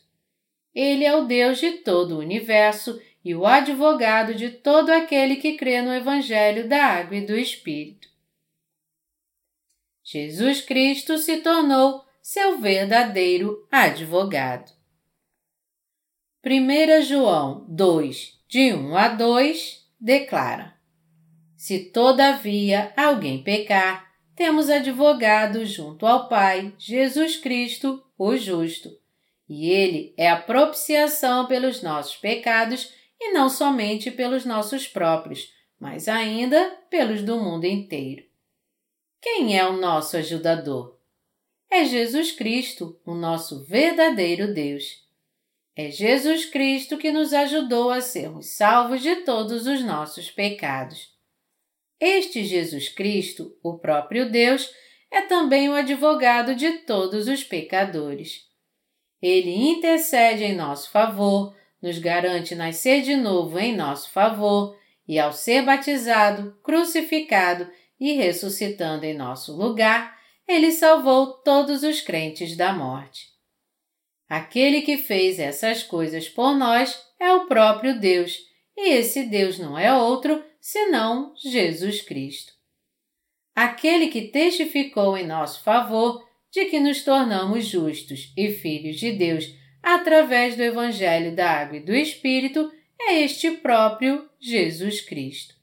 [0.74, 5.56] Ele é o Deus de todo o universo e o advogado de todo aquele que
[5.56, 8.08] crê no Evangelho da Água e do Espírito.
[10.02, 14.72] Jesus Cristo se tornou seu verdadeiro advogado.
[16.44, 20.74] 1 João 2, de 1 a 2, declara:
[21.56, 28.88] Se todavia alguém pecar, temos advogado junto ao Pai, Jesus Cristo, o justo.
[29.48, 36.08] E ele é a propiciação pelos nossos pecados e não somente pelos nossos próprios, mas
[36.08, 38.24] ainda pelos do mundo inteiro.
[39.20, 40.96] Quem é o nosso ajudador?
[41.70, 45.06] É Jesus Cristo, o nosso verdadeiro Deus.
[45.76, 51.16] É Jesus Cristo que nos ajudou a sermos salvos de todos os nossos pecados.
[52.00, 54.72] Este Jesus Cristo, o próprio Deus,
[55.10, 58.46] é também o advogado de todos os pecadores.
[59.20, 65.32] Ele intercede em nosso favor, nos garante nascer de novo em nosso favor e, ao
[65.32, 73.26] ser batizado, crucificado e ressuscitando em nosso lugar, ele salvou todos os crentes da morte.
[74.28, 78.36] Aquele que fez essas coisas por nós é o próprio Deus,
[78.76, 82.52] e esse Deus não é outro senão Jesus Cristo.
[83.54, 89.46] Aquele que testificou em nosso favor de que nos tornamos justos e filhos de Deus
[89.82, 95.54] através do Evangelho da Água e do Espírito é este próprio Jesus Cristo.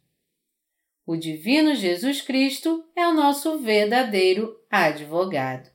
[1.05, 5.69] O Divino Jesus Cristo é o nosso verdadeiro advogado.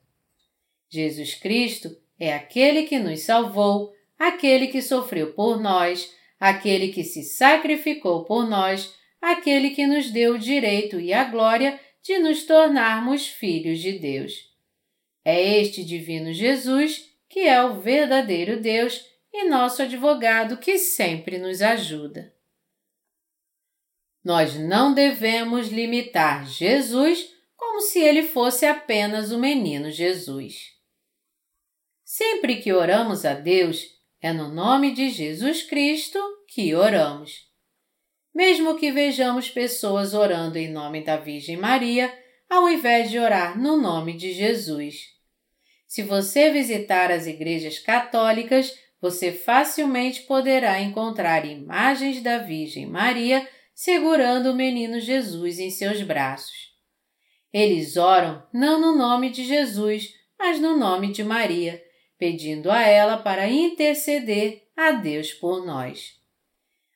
[0.89, 7.23] Jesus Cristo é aquele que nos salvou, aquele que sofreu por nós, aquele que se
[7.23, 13.29] sacrificou por nós, aquele que nos deu o direito e a glória de nos tornarmos
[13.29, 14.51] filhos de Deus.
[15.25, 21.63] É este Divino Jesus que é o verdadeiro Deus e nosso advogado que sempre nos
[21.63, 22.35] ajuda.
[24.23, 30.73] Nós não devemos limitar Jesus como se ele fosse apenas o menino Jesus.
[32.05, 33.87] Sempre que oramos a Deus,
[34.21, 37.49] é no nome de Jesus Cristo que oramos.
[38.35, 42.13] Mesmo que vejamos pessoas orando em nome da Virgem Maria,
[42.49, 45.20] ao invés de orar no nome de Jesus.
[45.91, 54.53] Se você visitar as igrejas católicas, você facilmente poderá encontrar imagens da Virgem Maria segurando
[54.53, 56.71] o menino Jesus em seus braços.
[57.53, 61.83] Eles oram não no nome de Jesus, mas no nome de Maria,
[62.17, 66.13] pedindo a ela para interceder a Deus por nós.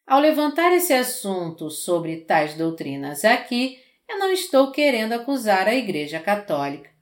[0.06, 3.76] Ao levantar esse assunto sobre tais doutrinas aqui,
[4.08, 6.93] eu não estou querendo acusar a Igreja Católica.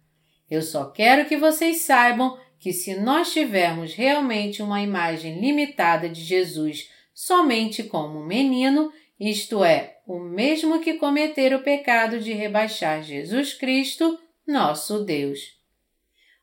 [0.52, 6.22] Eu só quero que vocês saibam que se nós tivermos realmente uma imagem limitada de
[6.22, 13.02] Jesus somente como um menino, isto é, o mesmo que cometer o pecado de rebaixar
[13.02, 15.58] Jesus Cristo, nosso Deus.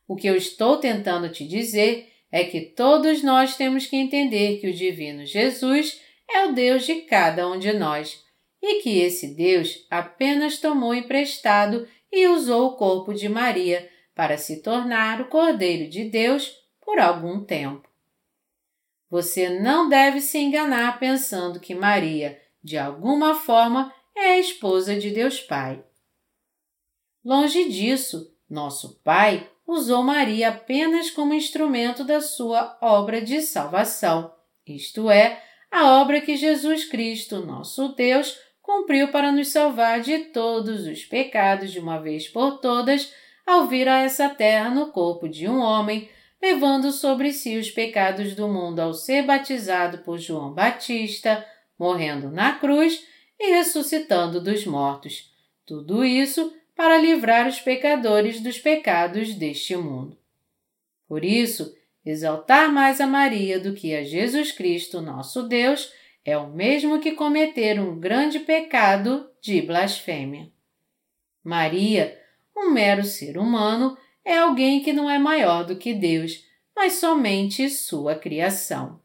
[0.08, 4.70] O que eu estou tentando te dizer é que todos nós temos que entender que
[4.70, 8.24] o Divino Jesus é o Deus de cada um de nós
[8.60, 13.88] e que esse Deus apenas tomou emprestado e usou o corpo de Maria
[14.20, 16.52] para se tornar o Cordeiro de Deus
[16.82, 17.88] por algum tempo.
[19.10, 25.12] Você não deve se enganar pensando que Maria de alguma forma, é a esposa de
[25.12, 25.84] Deus Pai.
[27.24, 34.34] Longe disso, nosso Pai, usou Maria apenas como instrumento da sua obra de salvação,
[34.66, 35.42] isto é,
[35.72, 41.72] a obra que Jesus Cristo, nosso Deus, cumpriu para nos salvar de todos os pecados
[41.72, 43.14] de uma vez por todas,
[43.50, 46.08] ao vir a essa terra no corpo de um homem,
[46.42, 51.44] levando sobre si os pecados do mundo ao ser batizado por João Batista,
[51.78, 53.04] morrendo na cruz
[53.40, 55.34] e ressuscitando dos mortos.
[55.66, 60.16] Tudo isso para livrar os pecadores dos pecados deste mundo.
[61.08, 61.76] Por isso,
[62.06, 65.92] exaltar mais a Maria do que a Jesus Cristo, nosso Deus,
[66.24, 70.52] é o mesmo que cometer um grande pecado de blasfêmia.
[71.44, 72.19] Maria,
[72.60, 76.44] um mero ser humano, é alguém que não é maior do que Deus,
[76.76, 79.02] mas somente sua criação.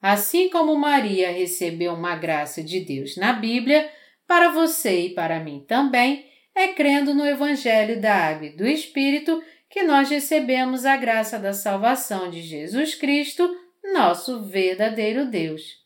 [0.00, 3.90] Assim como Maria recebeu uma graça de Deus na Bíblia,
[4.26, 9.42] para você e para mim também, é crendo no Evangelho da Água e do Espírito
[9.68, 13.50] que nós recebemos a graça da salvação de Jesus Cristo,
[13.92, 15.82] nosso verdadeiro Deus.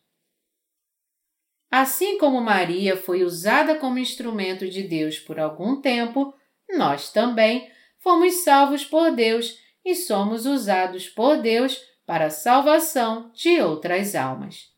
[1.71, 6.35] Assim como Maria foi usada como instrumento de Deus por algum tempo,
[6.71, 13.61] nós também fomos salvos por Deus e somos usados por Deus para a salvação de
[13.61, 14.71] outras almas.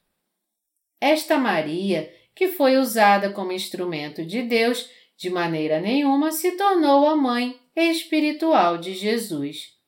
[1.00, 7.16] Esta Maria, que foi usada como instrumento de Deus, de maneira nenhuma se tornou a
[7.16, 9.78] mãe espiritual de Jesus.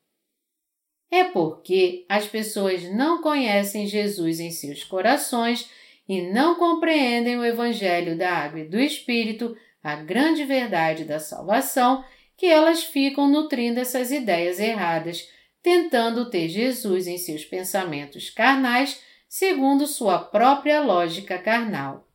[1.10, 5.68] É porque as pessoas não conhecem Jesus em seus corações
[6.08, 12.04] e não compreendem o Evangelho da Água e do Espírito, a grande verdade da salvação,
[12.36, 15.28] que elas ficam nutrindo essas ideias erradas,
[15.62, 22.08] tentando ter Jesus em seus pensamentos carnais, segundo sua própria lógica carnal.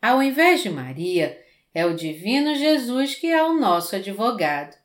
[0.00, 1.38] Ao invés de Maria,
[1.74, 4.76] é o Divino Jesus que é o nosso advogado.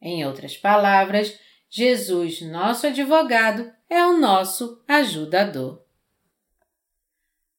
[0.00, 1.38] Em outras palavras,
[1.70, 5.82] Jesus, nosso advogado, é o nosso ajudador.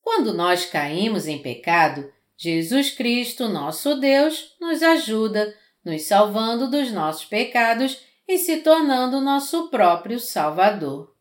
[0.01, 2.12] Quando nós caímos em pecado,
[2.43, 9.69] Jesus Cristo, nosso Deus, nos ajuda, nos salvando dos nossos pecados e se tornando nosso
[9.69, 11.15] próprio Salvador.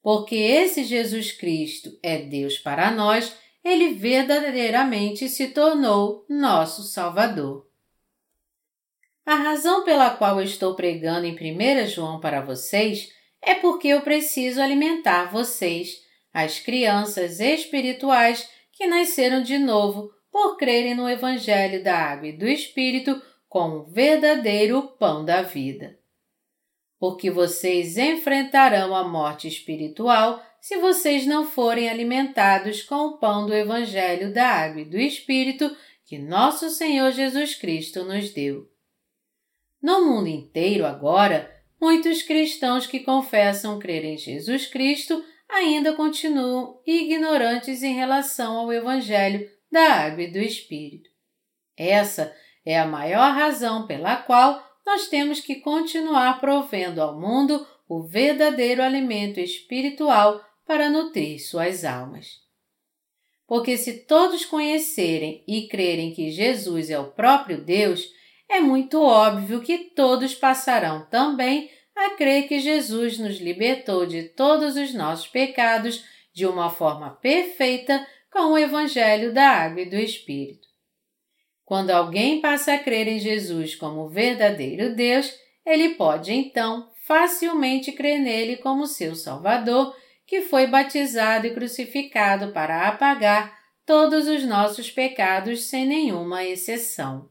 [0.00, 7.68] Porque esse Jesus Cristo é Deus para nós, ele verdadeiramente se tornou nosso Salvador.
[9.26, 13.10] A razão pela qual eu estou pregando em 1 João para vocês
[13.42, 16.00] é porque eu preciso alimentar vocês,
[16.32, 22.48] as crianças espirituais que nasceram de novo por crerem no Evangelho da Água e do
[22.48, 25.98] Espírito como verdadeiro pão da vida.
[26.98, 33.52] Porque vocês enfrentarão a morte espiritual se vocês não forem alimentados com o pão do
[33.52, 35.76] Evangelho da Água e do Espírito
[36.06, 38.70] que nosso Senhor Jesus Cristo nos deu.
[39.82, 47.82] No mundo inteiro, agora, muitos cristãos que confessam crer em Jesus Cristo ainda continuam ignorantes
[47.82, 51.08] em relação ao Evangelho da Água e do Espírito.
[51.76, 52.32] Essa
[52.64, 58.82] é a maior razão pela qual nós temos que continuar provendo ao mundo o verdadeiro
[58.82, 62.40] alimento espiritual para nutrir suas almas.
[63.46, 68.08] Porque se todos conhecerem e crerem que Jesus é o próprio Deus,
[68.48, 74.76] é muito óbvio que todos passarão também a crer que Jesus nos libertou de todos
[74.76, 80.66] os nossos pecados de uma forma perfeita com o Evangelho da Água e do Espírito.
[81.64, 85.32] Quando alguém passa a crer em Jesus como verdadeiro Deus,
[85.64, 89.94] ele pode então facilmente crer nele como seu Salvador
[90.26, 93.54] que foi batizado e crucificado para apagar
[93.84, 97.28] todos os nossos pecados sem nenhuma exceção.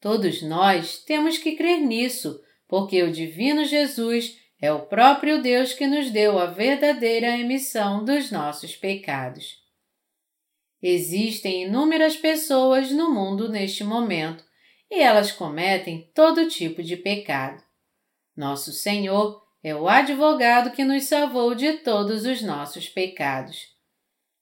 [0.00, 5.86] Todos nós temos que crer nisso, porque o Divino Jesus é o próprio Deus que
[5.86, 9.59] nos deu a verdadeira emissão dos nossos pecados.
[10.82, 14.44] Existem inúmeras pessoas no mundo neste momento
[14.90, 17.62] e elas cometem todo tipo de pecado.
[18.36, 23.68] Nosso Senhor é o advogado que nos salvou de todos os nossos pecados.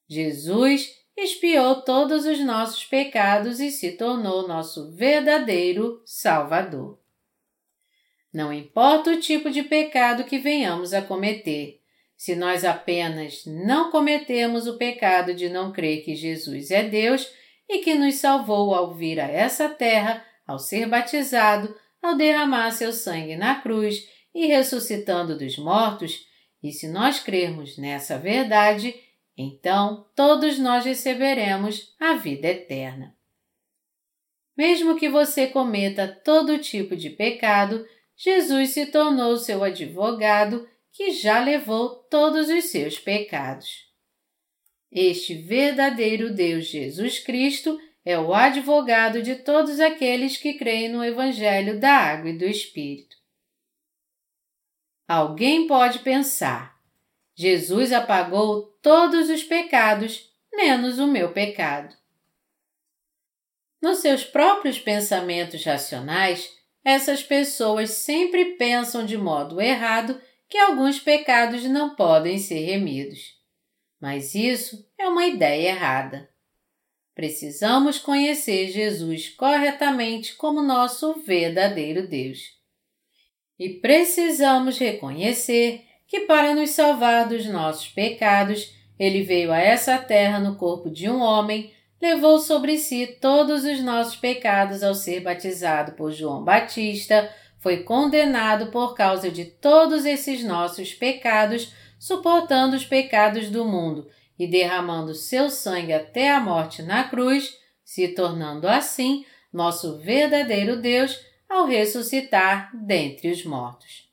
[0.07, 6.99] Jesus expiou todos os nossos pecados e se tornou nosso verdadeiro Salvador.
[8.31, 11.78] Não importa o tipo de pecado que venhamos a cometer,
[12.19, 17.31] se nós apenas não cometemos o pecado de não crer que Jesus é Deus
[17.67, 22.91] e que nos salvou ao vir a essa terra, ao ser batizado, ao derramar seu
[22.91, 24.05] sangue na cruz
[24.35, 26.27] e ressuscitando dos mortos,
[26.61, 28.93] e se nós crermos nessa verdade,
[29.37, 33.15] então todos nós receberemos a vida eterna.
[34.57, 40.67] Mesmo que você cometa todo tipo de pecado, Jesus se tornou seu advogado
[40.99, 43.87] que já levou todos os seus pecados.
[44.91, 51.79] Este verdadeiro Deus Jesus Cristo é o advogado de todos aqueles que creem no Evangelho
[51.79, 53.15] da Água e do Espírito.
[55.07, 56.77] Alguém pode pensar:
[57.33, 61.95] Jesus apagou todos os pecados, menos o meu pecado.
[63.81, 71.63] Nos seus próprios pensamentos racionais, essas pessoas sempre pensam de modo errado que alguns pecados
[71.65, 73.37] não podem ser remidos.
[74.01, 76.29] Mas isso é uma ideia errada.
[77.13, 82.39] Precisamos conhecer Jesus corretamente como nosso verdadeiro Deus.
[83.59, 90.39] E precisamos reconhecer que, para nos salvar dos nossos pecados, ele veio a essa terra
[90.39, 91.71] no corpo de um homem
[92.01, 97.29] levou sobre si todos os nossos pecados ao ser batizado por João Batista,
[97.59, 104.07] foi condenado por causa de todos esses nossos pecados, suportando os pecados do mundo
[104.37, 111.19] e derramando seu sangue até a morte na cruz, se tornando assim nosso verdadeiro Deus
[111.49, 114.07] ao ressuscitar dentre os mortos.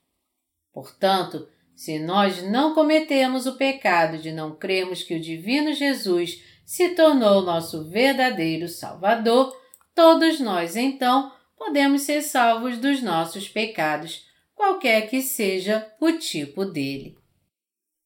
[0.72, 6.90] Portanto, se nós não cometemos o pecado de não crermos que o Divino Jesus se
[6.90, 9.54] tornou nosso verdadeiro Salvador,
[9.94, 17.16] todos nós então podemos ser salvos dos nossos pecados, qualquer que seja o tipo dele.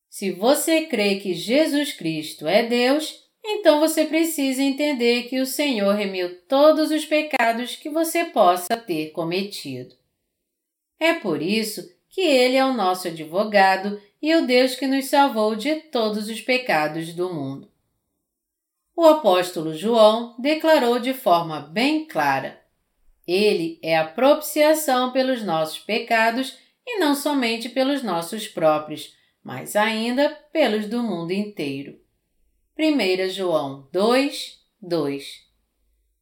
[0.09, 5.95] Se você crê que Jesus Cristo é Deus, então você precisa entender que o Senhor
[5.95, 9.95] remiu todos os pecados que você possa ter cometido.
[10.99, 15.55] É por isso que Ele é o nosso advogado e o Deus que nos salvou
[15.57, 17.71] de todos os pecados do mundo
[19.01, 22.60] o apóstolo João declarou de forma bem clara:
[23.33, 30.31] Ele é a propiciação pelos nossos pecados e não somente pelos nossos próprios, mas ainda
[30.53, 31.97] pelos do mundo inteiro.
[32.77, 35.49] 1 João 2, 2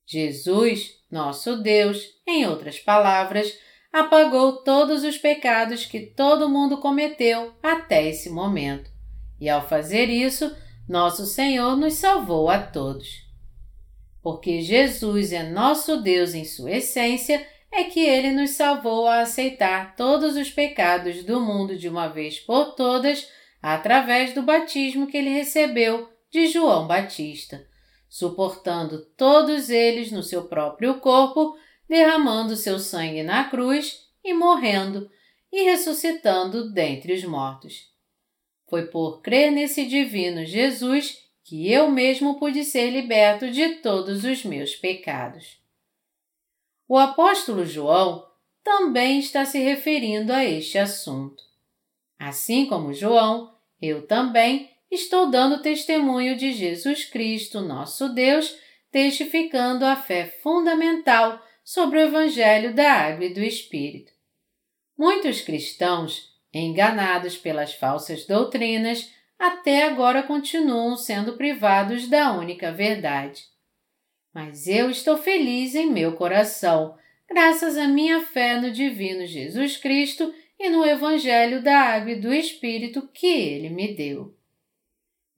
[0.04, 3.58] Jesus, nosso Deus, em outras palavras,
[3.90, 8.90] apagou todos os pecados que todo mundo cometeu até esse momento.
[9.40, 10.54] E ao fazer isso,
[10.86, 13.27] nosso Senhor nos salvou a todos.
[14.28, 19.96] Porque Jesus é nosso Deus em sua essência, é que ele nos salvou a aceitar
[19.96, 23.26] todos os pecados do mundo de uma vez por todas,
[23.62, 27.66] através do batismo que ele recebeu de João Batista,
[28.06, 31.56] suportando todos eles no seu próprio corpo,
[31.88, 35.10] derramando seu sangue na cruz e morrendo
[35.50, 37.86] e ressuscitando dentre os mortos.
[38.68, 44.44] Foi por crer nesse divino Jesus que eu mesmo pude ser liberto de todos os
[44.44, 45.58] meus pecados.
[46.86, 48.22] O apóstolo João
[48.62, 51.42] também está se referindo a este assunto.
[52.18, 58.54] Assim como João, eu também estou dando testemunho de Jesus Cristo, nosso Deus,
[58.90, 64.12] testificando a fé fundamental sobre o Evangelho da Água e do Espírito.
[64.98, 73.44] Muitos cristãos enganados pelas falsas doutrinas, até agora continuam sendo privados da única verdade.
[74.34, 76.96] Mas eu estou feliz em meu coração,
[77.28, 82.32] graças à minha fé no Divino Jesus Cristo e no Evangelho da Água e do
[82.32, 84.34] Espírito que Ele me deu.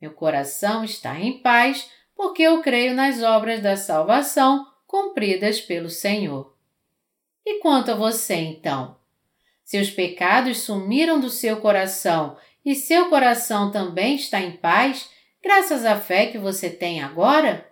[0.00, 6.56] Meu coração está em paz porque eu creio nas obras da salvação cumpridas pelo Senhor.
[7.44, 8.98] E quanto a você, então?
[9.62, 15.08] Seus pecados sumiram do seu coração e seu coração também está em paz,
[15.42, 17.66] graças à fé que você tem agora?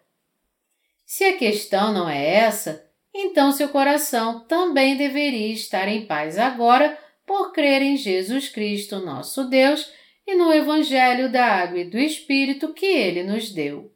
[1.05, 6.99] Se a questão não é essa, então seu coração também deveria estar em paz agora
[7.27, 9.91] por crer em Jesus Cristo, nosso Deus,
[10.27, 13.93] e no Evangelho da Água e do Espírito que ele nos deu.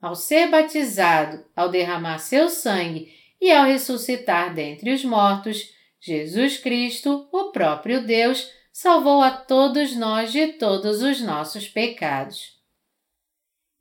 [0.00, 7.28] Ao ser batizado, ao derramar seu sangue e ao ressuscitar dentre os mortos, Jesus Cristo,
[7.32, 8.50] o próprio Deus,
[8.80, 12.56] salvou a todos nós de todos os nossos pecados.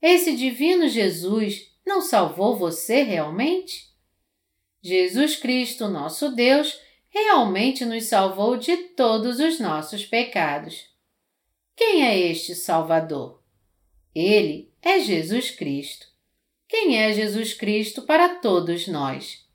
[0.02, 3.94] Esse divino Jesus não salvou você realmente?
[4.82, 6.80] Jesus Cristo, nosso Deus,
[7.10, 10.88] realmente nos salvou de todos os nossos pecados.
[11.76, 13.44] Quem é este Salvador?
[14.16, 16.08] Ele é Jesus Cristo.
[16.68, 19.48] Quem é Jesus Cristo para todos nós?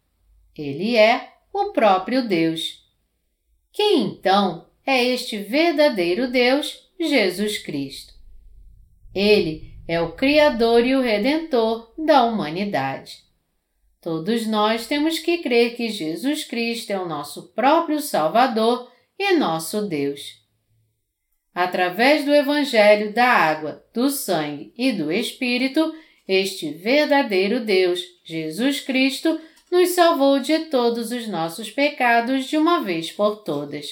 [0.56, 2.88] Ele é o próprio Deus.
[3.72, 8.12] Quem então é este verdadeiro Deus, Jesus Cristo?
[9.14, 13.18] Ele é o Criador e o Redentor da humanidade.
[14.00, 19.82] Todos nós temos que crer que Jesus Cristo é o nosso próprio Salvador e nosso
[19.82, 20.42] Deus.
[21.54, 25.94] Através do Evangelho da água, do sangue e do Espírito,
[26.26, 29.38] este verdadeiro Deus, Jesus Cristo,
[29.70, 33.86] nos salvou de todos os nossos pecados de uma vez por todas.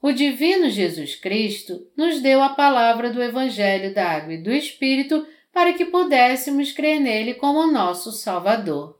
[0.00, 5.26] O Divino Jesus Cristo nos deu a palavra do Evangelho da Água e do Espírito
[5.52, 8.96] para que pudéssemos crer nele como nosso Salvador.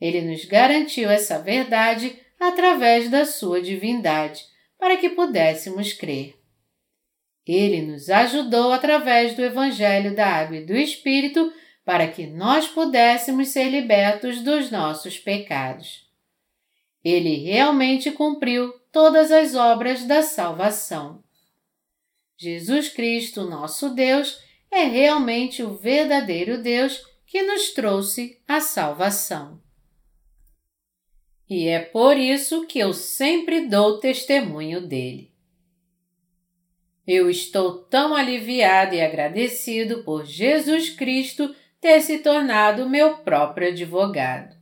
[0.00, 4.42] Ele nos garantiu essa verdade através da sua divindade,
[4.78, 6.34] para que pudéssemos crer.
[7.46, 11.52] Ele nos ajudou através do Evangelho da Água e do Espírito
[11.84, 16.08] para que nós pudéssemos ser libertos dos nossos pecados.
[17.04, 21.22] Ele realmente cumpriu todas as obras da salvação.
[22.38, 24.40] Jesus Cristo, nosso Deus,
[24.70, 29.60] é realmente o verdadeiro Deus que nos trouxe a salvação.
[31.50, 35.32] E é por isso que eu sempre dou testemunho dele.
[37.04, 44.53] Eu estou tão aliviado e agradecido por Jesus Cristo ter se tornado meu próprio advogado.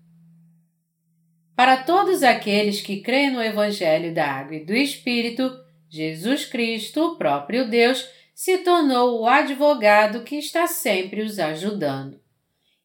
[1.54, 5.52] Para todos aqueles que creem no Evangelho da Água e do Espírito,
[5.88, 12.18] Jesus Cristo, o próprio Deus, se tornou o advogado que está sempre os ajudando.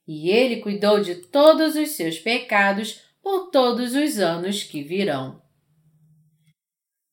[0.05, 5.41] E ele cuidou de todos os seus pecados por todos os anos que virão.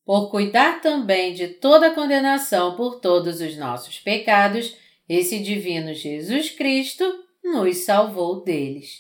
[0.05, 4.77] Por cuidar também de toda a condenação por todos os nossos pecados,
[5.09, 7.05] esse divino Jesus Cristo
[7.43, 8.99] nos salvou deles.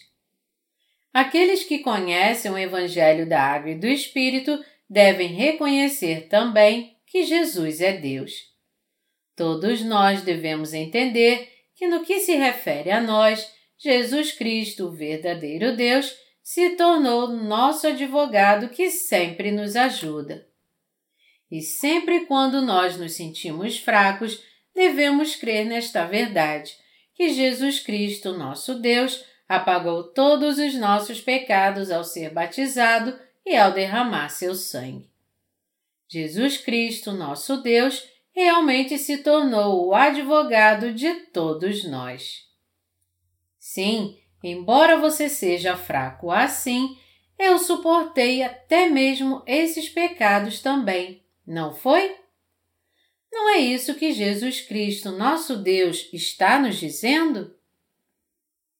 [1.14, 4.58] Aqueles que conhecem o Evangelho da Água e do Espírito
[4.90, 8.32] devem reconhecer também que Jesus é Deus.
[9.36, 13.48] Todos nós devemos entender que, no que se refere a nós,
[13.78, 16.12] Jesus Cristo, o verdadeiro Deus,
[16.42, 20.44] se tornou nosso advogado que sempre nos ajuda.
[21.48, 24.42] E sempre quando nós nos sentimos fracos,
[24.74, 26.72] devemos crer nesta verdade,
[27.14, 33.72] que Jesus Cristo, nosso Deus, apagou todos os nossos pecados ao ser batizado e ao
[33.72, 35.10] derramar seu sangue.
[36.08, 42.44] Jesus Cristo, nosso Deus, realmente se tornou o advogado de todos nós.
[43.58, 46.96] Sim, embora você seja fraco assim,
[47.38, 52.16] eu suportei até mesmo esses pecados também, não foi?
[53.32, 57.52] Não é isso que Jesus Cristo, nosso Deus, está nos dizendo?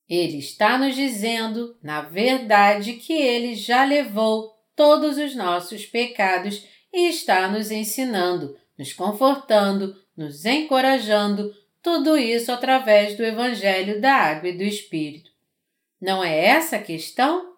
[0.09, 7.09] Ele está nos dizendo, na verdade, que ele já levou todos os nossos pecados e
[7.09, 11.53] está nos ensinando, nos confortando, nos encorajando,
[11.83, 15.31] tudo isso através do Evangelho da Água e do Espírito.
[16.01, 17.55] Não é essa a questão?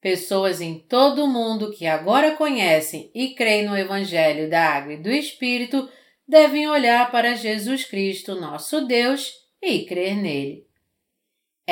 [0.00, 5.02] Pessoas em todo o mundo que agora conhecem e creem no Evangelho da Água e
[5.02, 5.88] do Espírito
[6.26, 10.69] devem olhar para Jesus Cristo, nosso Deus, e crer nele.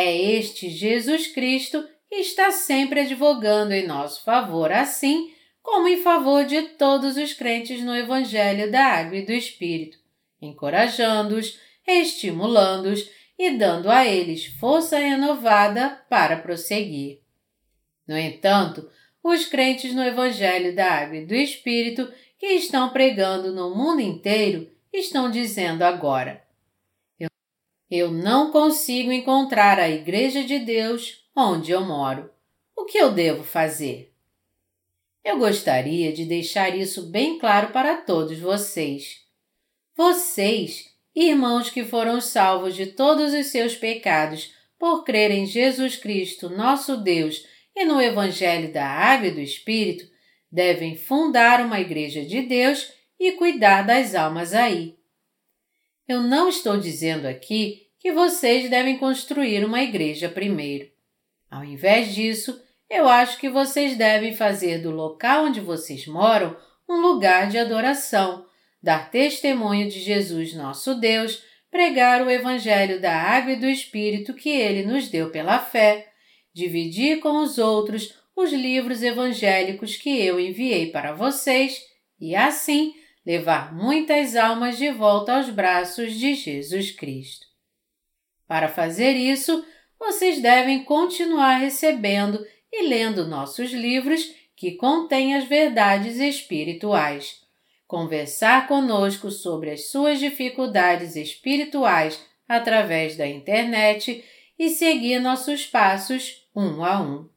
[0.00, 6.44] É este Jesus Cristo que está sempre advogando em nosso favor, assim como em favor
[6.44, 9.98] de todos os crentes no Evangelho da Água e do Espírito,
[10.40, 17.18] encorajando-os, estimulando-os e dando a eles força renovada para prosseguir.
[18.06, 18.88] No entanto,
[19.20, 24.70] os crentes no Evangelho da Água e do Espírito que estão pregando no mundo inteiro
[24.92, 26.46] estão dizendo agora:
[27.90, 32.30] eu não consigo encontrar a Igreja de Deus onde eu moro.
[32.76, 34.12] O que eu devo fazer?
[35.24, 39.20] Eu gostaria de deixar isso bem claro para todos vocês.
[39.96, 46.48] Vocês, irmãos que foram salvos de todos os seus pecados por crer em Jesus Cristo,
[46.48, 50.06] nosso Deus, e no Evangelho da Água e do Espírito,
[50.50, 54.97] devem fundar uma Igreja de Deus e cuidar das almas aí.
[56.08, 60.88] Eu não estou dizendo aqui que vocês devem construir uma igreja primeiro.
[61.50, 66.56] Ao invés disso, eu acho que vocês devem fazer do local onde vocês moram
[66.88, 68.46] um lugar de adoração,
[68.82, 74.48] dar testemunho de Jesus, nosso Deus, pregar o Evangelho da Água e do Espírito que
[74.48, 76.10] ele nos deu pela fé,
[76.54, 81.82] dividir com os outros os livros evangélicos que eu enviei para vocês
[82.18, 82.94] e, assim,
[83.28, 87.46] levar muitas almas de volta aos braços de Jesus Cristo.
[88.46, 89.62] Para fazer isso,
[89.98, 97.42] vocês devem continuar recebendo e lendo nossos livros que contêm as verdades espirituais.
[97.86, 102.18] Conversar conosco sobre as suas dificuldades espirituais
[102.48, 104.24] através da internet
[104.58, 107.28] e seguir nossos passos um a um.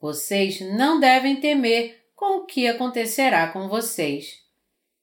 [0.00, 4.41] Vocês não devem temer com o que acontecerá com vocês.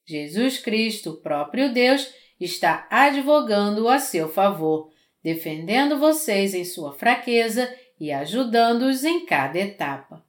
[0.10, 4.90] Jesus Cristo, próprio Deus, está advogando a seu favor,
[5.24, 10.26] defendendo vocês em sua fraqueza e ajudando-os em cada etapa.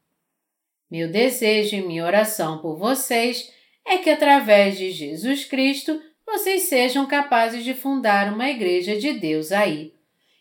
[0.91, 3.51] Meu desejo e minha oração por vocês
[3.87, 9.51] é que, através de Jesus Cristo, vocês sejam capazes de fundar uma igreja de Deus
[9.51, 9.95] aí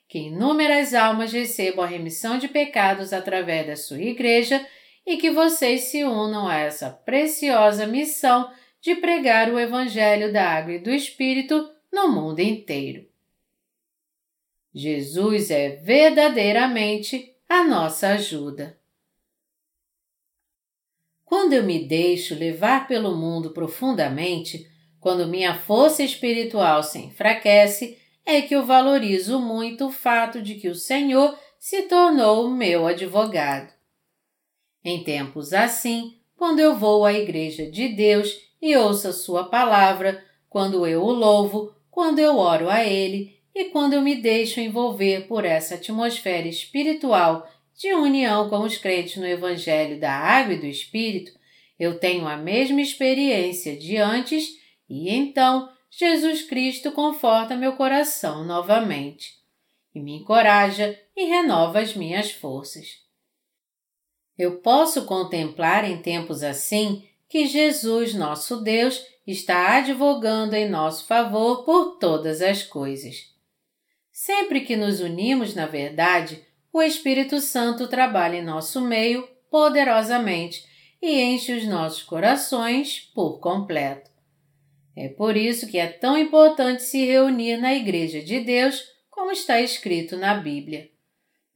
[0.09, 4.65] que inúmeras almas recebam a remissão de pecados através da sua igreja
[5.05, 8.51] e que vocês se unam a essa preciosa missão
[8.81, 13.07] de pregar o Evangelho da Água e do Espírito no mundo inteiro.
[14.73, 18.79] Jesus é verdadeiramente a nossa ajuda.
[21.25, 24.67] Quando eu me deixo levar pelo mundo profundamente,
[24.99, 30.67] quando minha força espiritual se enfraquece, é que eu valorizo muito o fato de que
[30.67, 33.73] o Senhor se tornou meu advogado.
[34.83, 40.23] Em tempos assim, quando eu vou à Igreja de Deus e ouço a Sua palavra,
[40.49, 45.27] quando eu o louvo, quando eu oro a Ele e quando eu me deixo envolver
[45.27, 50.65] por essa atmosfera espiritual de união com os crentes no Evangelho da Água e do
[50.65, 51.31] Espírito,
[51.79, 54.49] eu tenho a mesma experiência de antes
[54.89, 59.39] e então Jesus Cristo conforta meu coração novamente
[59.95, 62.87] e me encoraja e renova as minhas forças.
[64.37, 71.63] Eu posso contemplar em tempos assim que Jesus, nosso Deus, está advogando em nosso favor
[71.63, 73.29] por todas as coisas.
[74.11, 80.67] Sempre que nos unimos na verdade, o Espírito Santo trabalha em nosso meio poderosamente
[81.01, 84.09] e enche os nossos corações por completo.
[84.95, 89.61] É por isso que é tão importante se reunir na Igreja de Deus, como está
[89.61, 90.89] escrito na Bíblia.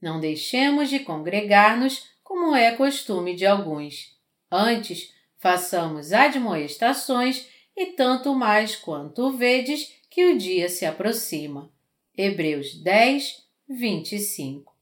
[0.00, 4.16] Não deixemos de congregar-nos como é costume de alguns.
[4.50, 5.12] Antes,
[5.44, 11.70] façamos admoestações e tanto mais quanto vedes que o dia se aproxima.
[12.16, 14.74] Hebreus 10, 25.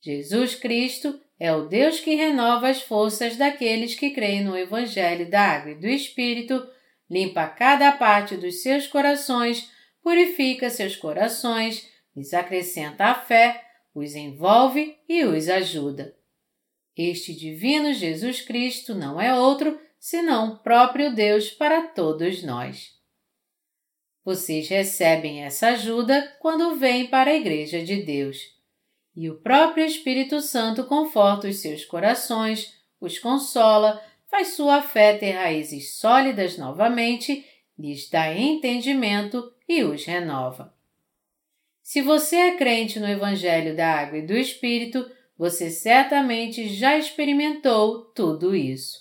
[0.00, 5.42] Jesus Cristo é o Deus que renova as forças daqueles que creem no Evangelho da
[5.42, 6.64] Água e do Espírito
[7.10, 9.68] limpa cada parte dos seus corações,
[10.00, 16.16] purifica seus corações, lhes acrescenta a fé, os envolve e os ajuda.
[16.98, 22.92] Este divino Jesus Cristo não é outro senão o próprio Deus para todos nós.
[24.24, 28.38] Vocês recebem essa ajuda quando vêm para a Igreja de Deus.
[29.14, 35.32] E o próprio Espírito Santo conforta os seus corações, os consola, faz sua fé ter
[35.32, 37.46] raízes sólidas novamente,
[37.78, 40.74] lhes dá entendimento e os renova.
[41.80, 45.08] Se você é crente no Evangelho da Água e do Espírito,
[45.38, 48.98] você certamente já experimentou tudo isso.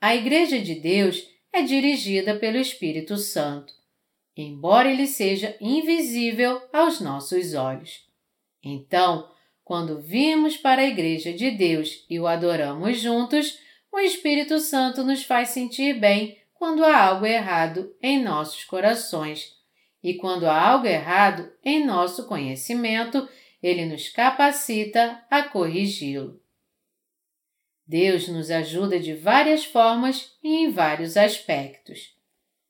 [0.00, 3.72] A Igreja de Deus é dirigida pelo Espírito Santo,
[4.36, 8.04] embora ele seja invisível aos nossos olhos.
[8.62, 9.30] Então,
[9.62, 13.58] quando vimos para a Igreja de Deus e o adoramos juntos,
[13.92, 19.52] o Espírito Santo nos faz sentir bem quando há algo errado em nossos corações.
[20.02, 23.26] E quando há algo errado em nosso conhecimento,
[23.64, 26.38] ele nos capacita a corrigi-lo.
[27.86, 32.14] Deus nos ajuda de várias formas e em vários aspectos.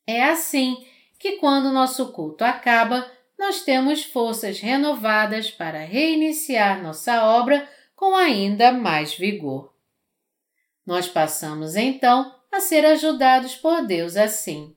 [0.07, 0.87] É assim
[1.19, 8.71] que, quando nosso culto acaba, nós temos forças renovadas para reiniciar nossa obra com ainda
[8.71, 9.75] mais vigor.
[10.87, 14.77] Nós passamos então a ser ajudados por Deus assim.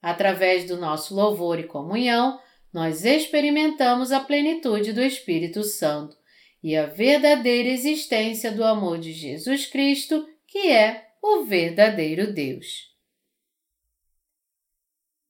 [0.00, 2.40] Através do nosso louvor e comunhão,
[2.72, 6.16] nós experimentamos a plenitude do Espírito Santo
[6.62, 12.90] e a verdadeira existência do amor de Jesus Cristo, que é o verdadeiro Deus.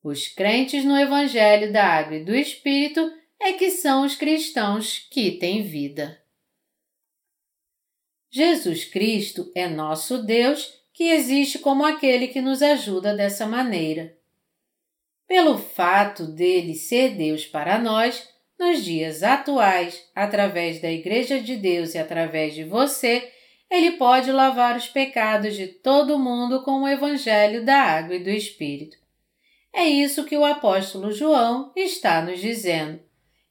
[0.02, 3.00] Os crentes no Evangelho da Água e do Espírito
[3.40, 6.20] é que são os cristãos que têm vida.
[8.30, 14.16] Jesus Cristo é nosso Deus que existe como aquele que nos ajuda dessa maneira.
[15.32, 18.28] Pelo fato dele ser Deus para nós,
[18.58, 23.32] nos dias atuais, através da Igreja de Deus e através de você,
[23.70, 28.28] ele pode lavar os pecados de todo mundo com o Evangelho da Água e do
[28.28, 28.98] Espírito.
[29.72, 33.00] É isso que o apóstolo João está nos dizendo.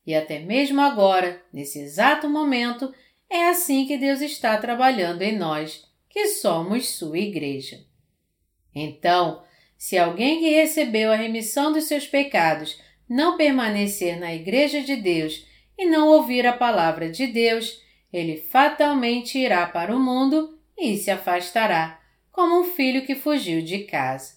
[0.06, 2.94] E até mesmo agora, nesse exato momento,
[3.28, 7.84] é assim que Deus está trabalhando em nós, que somos sua igreja.
[8.72, 9.42] Então,
[9.82, 12.80] se alguém que recebeu a remissão dos seus pecados
[13.10, 15.44] não permanecer na igreja de Deus
[15.76, 17.82] e não ouvir a palavra de Deus,
[18.14, 22.00] ele fatalmente irá para o mundo e se afastará,
[22.32, 24.36] como um filho que fugiu de casa.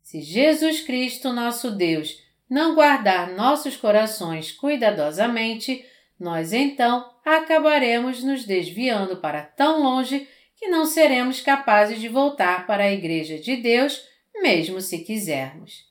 [0.00, 2.18] Se Jesus Cristo, nosso Deus,
[2.48, 5.84] não guardar nossos corações cuidadosamente,
[6.18, 10.26] nós então acabaremos nos desviando para tão longe
[10.56, 14.08] que não seremos capazes de voltar para a Igreja de Deus,
[14.42, 15.86] mesmo se quisermos.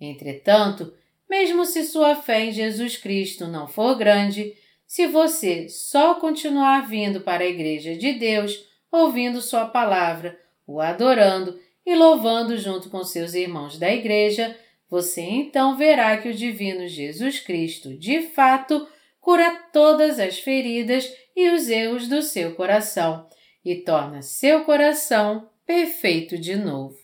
[0.00, 0.92] Entretanto,
[1.28, 4.54] mesmo se sua fé em Jesus Cristo não for grande,
[4.86, 11.58] se você só continuar vindo para a Igreja de Deus, ouvindo Sua palavra, o adorando
[11.86, 14.54] e louvando junto com seus irmãos da Igreja,
[14.90, 18.86] você então verá que o Divino Jesus Cristo, de fato,
[19.18, 23.26] cura todas as feridas e os erros do seu coração
[23.64, 27.01] e torna seu coração perfeito de novo.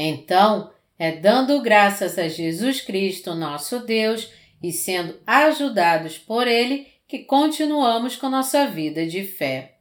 [0.00, 4.32] Então, é dando graças a Jesus Cristo, nosso Deus,
[4.62, 9.78] e sendo ajudados por Ele que continuamos com nossa vida de fé.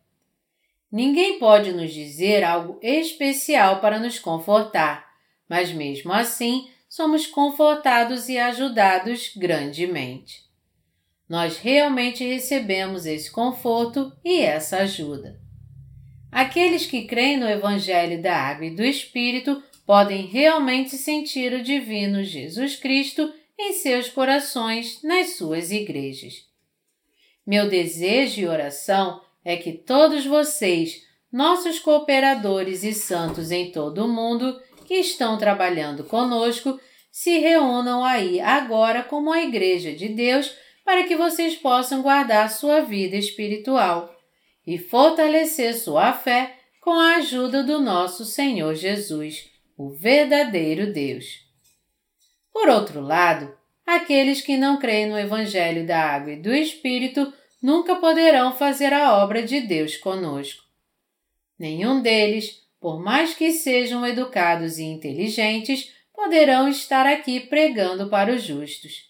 [0.92, 5.06] Ninguém pode nos dizer algo especial para nos confortar,
[5.48, 10.48] mas mesmo assim somos confortados e ajudados grandemente.
[11.30, 15.40] Nós realmente recebemos esse conforto e essa ajuda.
[16.32, 22.22] Aqueles que creem no Evangelho da Água e do Espírito podem realmente sentir o Divino
[22.22, 26.46] Jesus Cristo em seus corações nas suas igrejas.
[27.46, 34.10] Meu desejo e oração é que todos vocês, nossos cooperadores e santos em todo o
[34.10, 36.78] mundo, que estão trabalhando conosco,
[37.10, 42.82] se reúnam aí agora como a Igreja de Deus para que vocês possam guardar sua
[42.82, 44.14] vida espiritual
[44.66, 51.46] e fortalecer sua fé com a ajuda do nosso Senhor Jesus, o verdadeiro Deus.
[52.52, 53.56] Por outro lado,
[53.86, 59.16] aqueles que não creem no Evangelho da Água e do Espírito nunca poderão fazer a
[59.24, 60.64] obra de Deus conosco.
[61.60, 68.42] Nenhum deles, por mais que sejam educados e inteligentes, poderão estar aqui pregando para os
[68.42, 69.08] justos.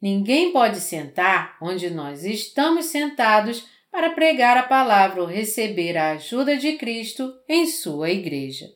[0.00, 6.54] Ninguém pode sentar onde nós estamos sentados para pregar a palavra ou receber a ajuda
[6.54, 8.66] de Cristo em sua igreja.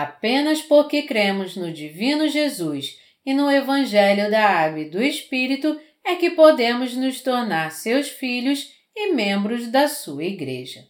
[0.00, 6.14] Apenas porque cremos no Divino Jesus e no Evangelho da Água e do Espírito é
[6.14, 10.86] que podemos nos tornar seus filhos e membros da sua Igreja.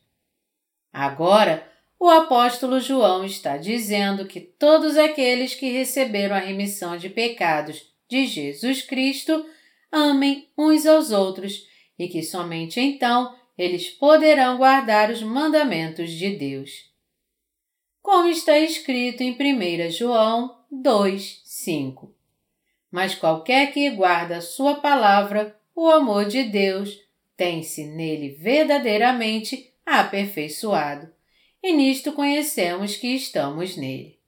[0.93, 1.67] Agora,
[1.99, 8.27] o apóstolo João está dizendo que todos aqueles que receberam a remissão de pecados de
[8.27, 9.43] Jesus Cristo
[9.91, 11.67] amem uns aos outros
[11.99, 16.88] e que somente então eles poderão guardar os mandamentos de Deus
[18.11, 22.11] como está escrito em 1 João 2, 5.
[22.91, 26.99] Mas qualquer que guarda a sua palavra, o amor de Deus
[27.37, 31.13] tem-se nele verdadeiramente aperfeiçoado,
[31.63, 34.19] e nisto conhecemos que estamos nele.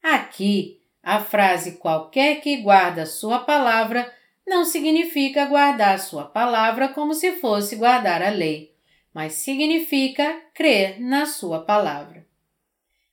[0.00, 4.08] Aqui, a frase qualquer que guarda a sua palavra
[4.46, 8.72] não significa guardar sua palavra como se fosse guardar a lei,
[9.12, 12.27] mas significa crer na sua palavra.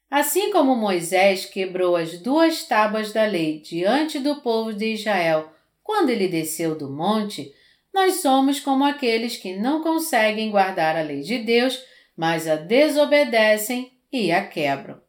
[0.09, 5.51] Assim como Moisés quebrou as duas tábuas da lei diante do povo de Israel
[5.85, 7.53] quando ele desceu do monte,
[7.93, 11.79] nós somos como aqueles que não conseguem guardar a lei de Deus,
[12.17, 14.99] mas a desobedecem e a quebram.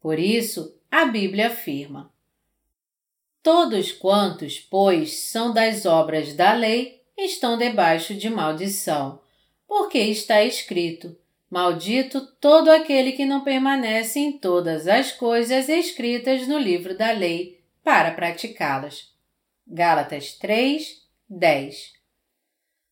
[0.00, 2.14] Por isso, a Bíblia afirma:
[3.42, 9.20] Todos quantos, pois, são das obras da lei, estão debaixo de maldição,
[9.66, 11.18] porque está escrito:
[11.48, 17.60] Maldito todo aquele que não permanece em todas as coisas escritas no livro da lei
[17.84, 19.14] para praticá-las.
[19.64, 21.92] Gálatas 3, 10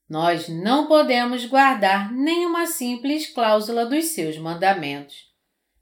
[0.08, 5.32] Nós não podemos guardar nenhuma simples cláusula dos seus mandamentos.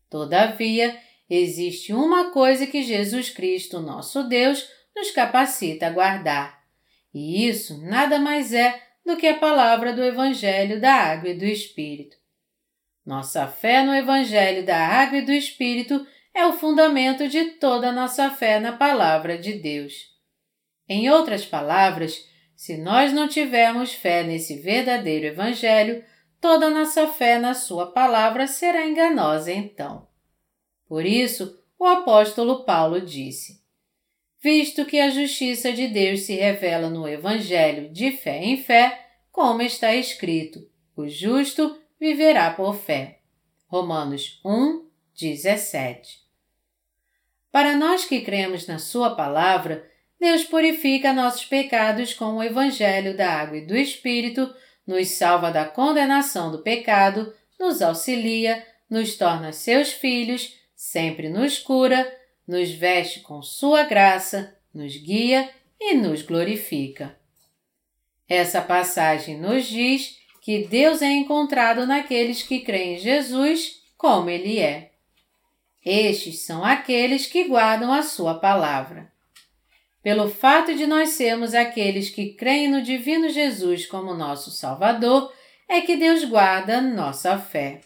[0.08, 0.98] Todavia,
[1.28, 4.66] existe uma coisa que Jesus Cristo, nosso Deus,
[4.96, 6.62] nos capacita a guardar.
[7.12, 11.44] E isso nada mais é do que a palavra do Evangelho da Água e do
[11.44, 12.21] Espírito.
[13.04, 17.92] Nossa fé no Evangelho da Água e do Espírito é o fundamento de toda a
[17.92, 20.12] nossa fé na Palavra de Deus.
[20.88, 22.24] Em outras palavras,
[22.54, 26.04] se nós não tivermos fé nesse verdadeiro Evangelho,
[26.40, 30.06] toda a nossa fé na Sua palavra será enganosa então.
[30.86, 33.60] Por isso, o apóstolo Paulo disse:
[34.40, 39.60] Visto que a justiça de Deus se revela no Evangelho de fé em fé, como
[39.60, 40.60] está escrito:
[40.96, 43.20] o justo viverá por fé.
[43.68, 46.18] Romanos 1, 17.
[47.52, 49.88] Para nós que cremos na Sua palavra,
[50.18, 54.52] Deus purifica nossos pecados com o Evangelho da Água e do Espírito,
[54.84, 62.12] nos salva da condenação do pecado, nos auxilia, nos torna seus filhos, sempre nos cura,
[62.48, 65.48] nos veste com sua graça, nos guia
[65.80, 67.16] e nos glorifica.
[68.28, 74.58] Essa passagem nos diz que Deus é encontrado naqueles que creem em Jesus como Ele
[74.58, 74.90] é.
[75.86, 79.10] Estes são aqueles que guardam a Sua palavra.
[80.02, 85.32] Pelo fato de nós sermos aqueles que creem no Divino Jesus como nosso Salvador,
[85.68, 87.80] é que Deus guarda nossa fé.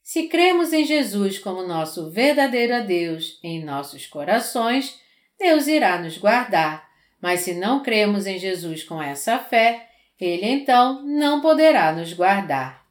[0.00, 5.00] Se cremos em Jesus como nosso verdadeiro Deus em nossos corações,
[5.36, 6.88] Deus irá nos guardar,
[7.20, 9.87] mas se não cremos em Jesus com essa fé,
[10.20, 12.84] Ele então não poderá nos guardar.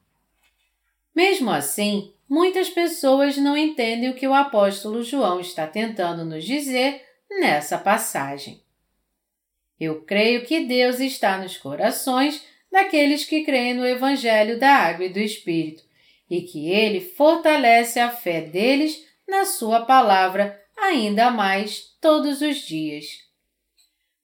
[1.16, 7.04] Mesmo assim, muitas pessoas não entendem o que o apóstolo João está tentando nos dizer
[7.40, 8.62] nessa passagem.
[9.80, 15.10] Eu creio que Deus está nos corações daqueles que creem no Evangelho da Água e
[15.10, 15.84] do Espírito
[16.30, 23.27] e que Ele fortalece a fé deles na Sua palavra ainda mais todos os dias.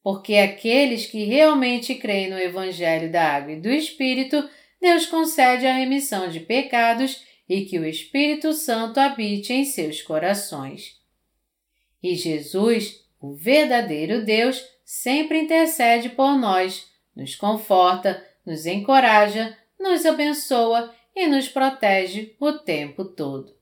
[0.04, 4.48] Porque aqueles que realmente creem no Evangelho da Água e do Espírito,
[4.82, 11.02] Deus concede a remissão de pecados e que o Espírito Santo habite em seus corações.
[12.02, 16.86] E Jesus, o verdadeiro Deus, sempre intercede por nós,
[17.16, 23.56] nos conforta, nos encoraja, nos abençoa e nos protege o tempo todo.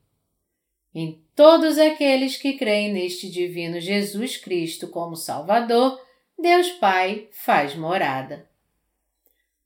[0.94, 6.00] Em todos aqueles que creem neste divino Jesus Cristo como Salvador,
[6.38, 8.48] Deus Pai faz morada.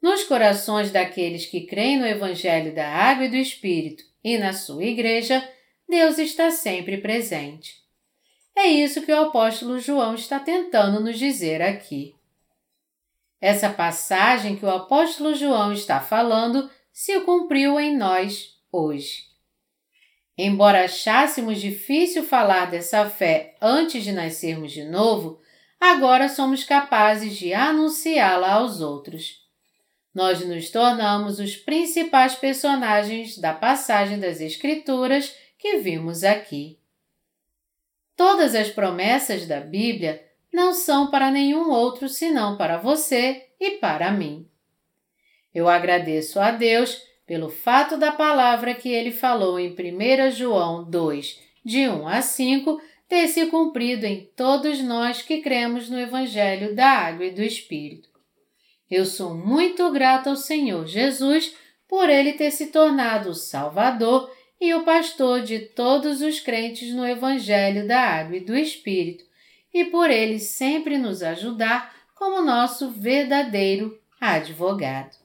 [0.00, 4.84] Nos corações daqueles que creem no Evangelho da Água e do Espírito e na sua
[4.84, 5.48] Igreja,
[5.88, 7.76] Deus está sempre presente.
[8.54, 12.14] É isso que o apóstolo João está tentando nos dizer aqui.
[13.40, 19.26] Essa passagem que o apóstolo João está falando se cumpriu em nós hoje.
[20.38, 25.40] Embora achássemos difícil falar dessa fé antes de nascermos de novo,
[25.80, 29.44] agora somos capazes de anunciá-la aos outros.
[30.14, 36.78] Nós nos tornamos os principais personagens da passagem das Escrituras que vimos aqui.
[38.16, 44.10] Todas as promessas da Bíblia não são para nenhum outro senão para você e para
[44.10, 44.48] mim.
[45.54, 51.40] Eu agradeço a Deus pelo fato da palavra que ele falou em 1 João 2,
[51.64, 56.88] de 1 a 5, ter se cumprido em todos nós que cremos no Evangelho da
[56.88, 58.08] Água e do Espírito.
[58.90, 61.54] Eu sou muito grato ao Senhor Jesus
[61.88, 64.30] por ele ter se tornado o Salvador
[64.60, 69.24] e o pastor de todos os crentes no Evangelho da Água e do Espírito,
[69.72, 75.16] e por ele sempre nos ajudar como nosso verdadeiro advogado.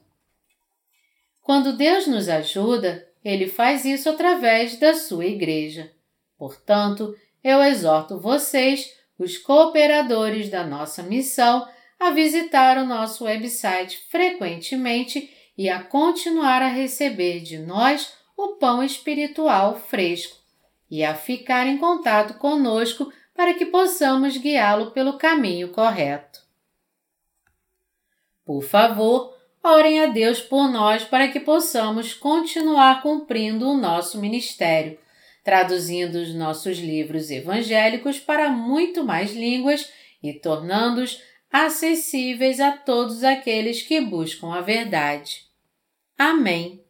[1.40, 5.90] Quando Deus nos ajuda, ele faz isso através da sua igreja.
[6.36, 11.66] Portanto, eu exorto vocês, os cooperadores da nossa missão,
[11.98, 18.82] a visitar o nosso website frequentemente e a continuar a receber de nós o pão
[18.82, 20.36] espiritual fresco
[20.90, 26.40] e a ficar em contato conosco para que possamos guiá-lo pelo caminho correto.
[28.44, 34.98] Por favor, orem a Deus por nós para que possamos continuar cumprindo o nosso ministério,
[35.42, 39.90] traduzindo os nossos livros evangélicos para muito mais línguas
[40.22, 41.20] e tornando-os
[41.50, 45.42] acessíveis a todos aqueles que buscam a verdade.
[46.16, 46.81] Amém.